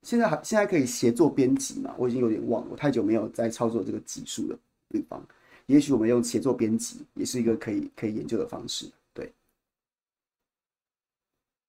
[0.03, 1.93] 现在还现在可以协作编辑嘛？
[1.99, 4.57] 我已经有点忘了，我太久没有在操作这个技术的
[4.91, 5.21] 地方。
[5.67, 8.91] 也许我们用写作编辑也是一个可以可以研究的方式。
[9.13, 9.33] 对，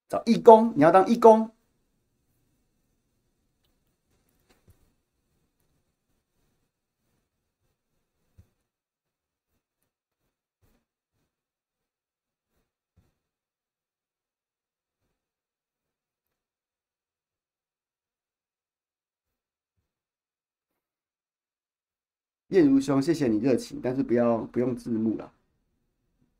[0.09, 1.49] 找义工，你要当义工。
[22.49, 25.31] 燕如兄，谢谢你热情，但是不要不用字幕了。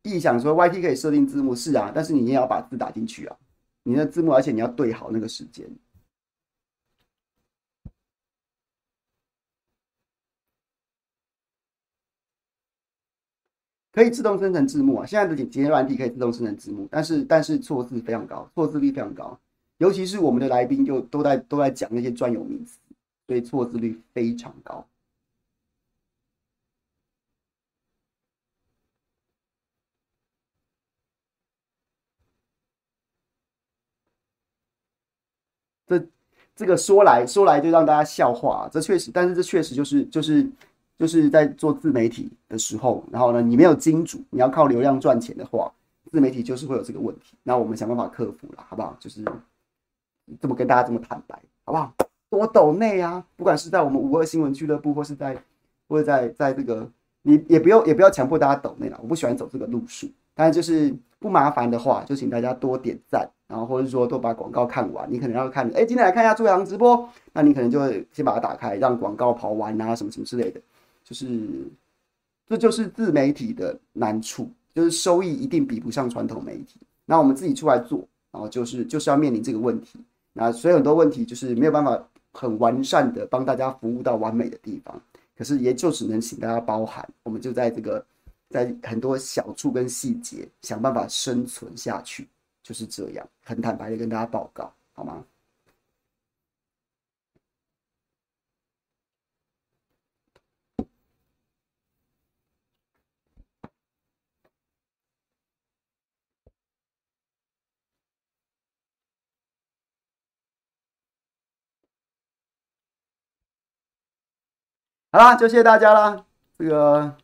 [0.03, 3.35] 意想说，YT 可以设定字幕，是啊，但是你也要把字打进去啊。
[3.83, 5.67] 你的字幕，而且你要对好那个时间。
[13.91, 19.39] 可以自动生成字幕啊，现在的剪辑软体可以自动生成字幕，但是但是错字非常高，错字率非常高，
[19.77, 22.77] 尤其是我们的来宾就都在都在讲那些专有名词，
[23.25, 24.85] 所以错字率非常高。
[36.55, 40.49] 这个说来说来就让大家笑话，这确实，但是这确实就是就是
[40.97, 45.71] 就是在做自媒体的时候，然后呢，你没有金主，你要靠流量赚钱的话，
[46.11, 47.35] 自媒体就是会有这个问题。
[47.43, 48.95] 那我们想办法克服了，好不好？
[48.99, 49.23] 就是
[50.39, 51.93] 这么跟大家这么坦白，好不好？
[52.29, 55.37] 多抖内啊，不管是在我们五二新闻俱乐部，或是在
[55.87, 56.89] 或者在在这个，
[57.21, 60.07] 你也不用也不要强迫大家抖内了，我不喜欢走这个路数。
[60.33, 60.93] 但是就是
[61.25, 63.27] 不麻烦的话，就请大家多点赞。
[63.47, 70.61] 然后或者说都把广告看完，你可能要看，哎，今天来看一下朱阳直播，那你可能就会先把它打开，让广告跑完啊，什么什么之类的，
[71.03, 71.27] 就是
[72.47, 76.79] 这就是自媒体的难处，就是收益一定比不上传统媒体。
[77.07, 79.99] 那我们自己出来做，然后就是就是要面临这个问题，
[80.33, 82.03] 那所以很多问题就是没有办法
[82.33, 85.01] 很完善的帮大家服务到完美的地方，
[85.35, 88.03] 可是也就只能请大家包涵，我们就在这个
[88.55, 92.27] 在很多小处跟细节想办法生存下去。
[92.63, 95.23] 就是这样，很坦白的跟大家报告，好吗？
[115.11, 116.25] 好啦，就谢谢大家啦。
[116.57, 117.15] 这个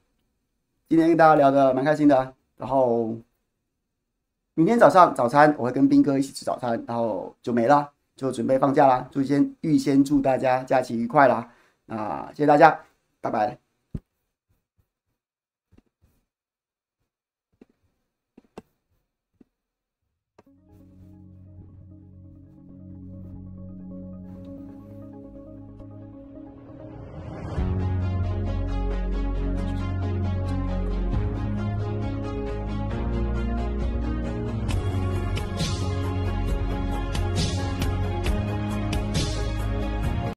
[0.91, 3.15] 今天跟大家聊的蛮开心的，然后。
[4.55, 9.07] 明天早上早餐我会跟斌哥一起吃早餐，然后就没了，就准备放假啦。
[9.09, 11.49] 就先预先祝大家假期愉快啦！
[11.87, 12.77] 啊，谢谢大家，
[13.21, 13.70] 拜拜。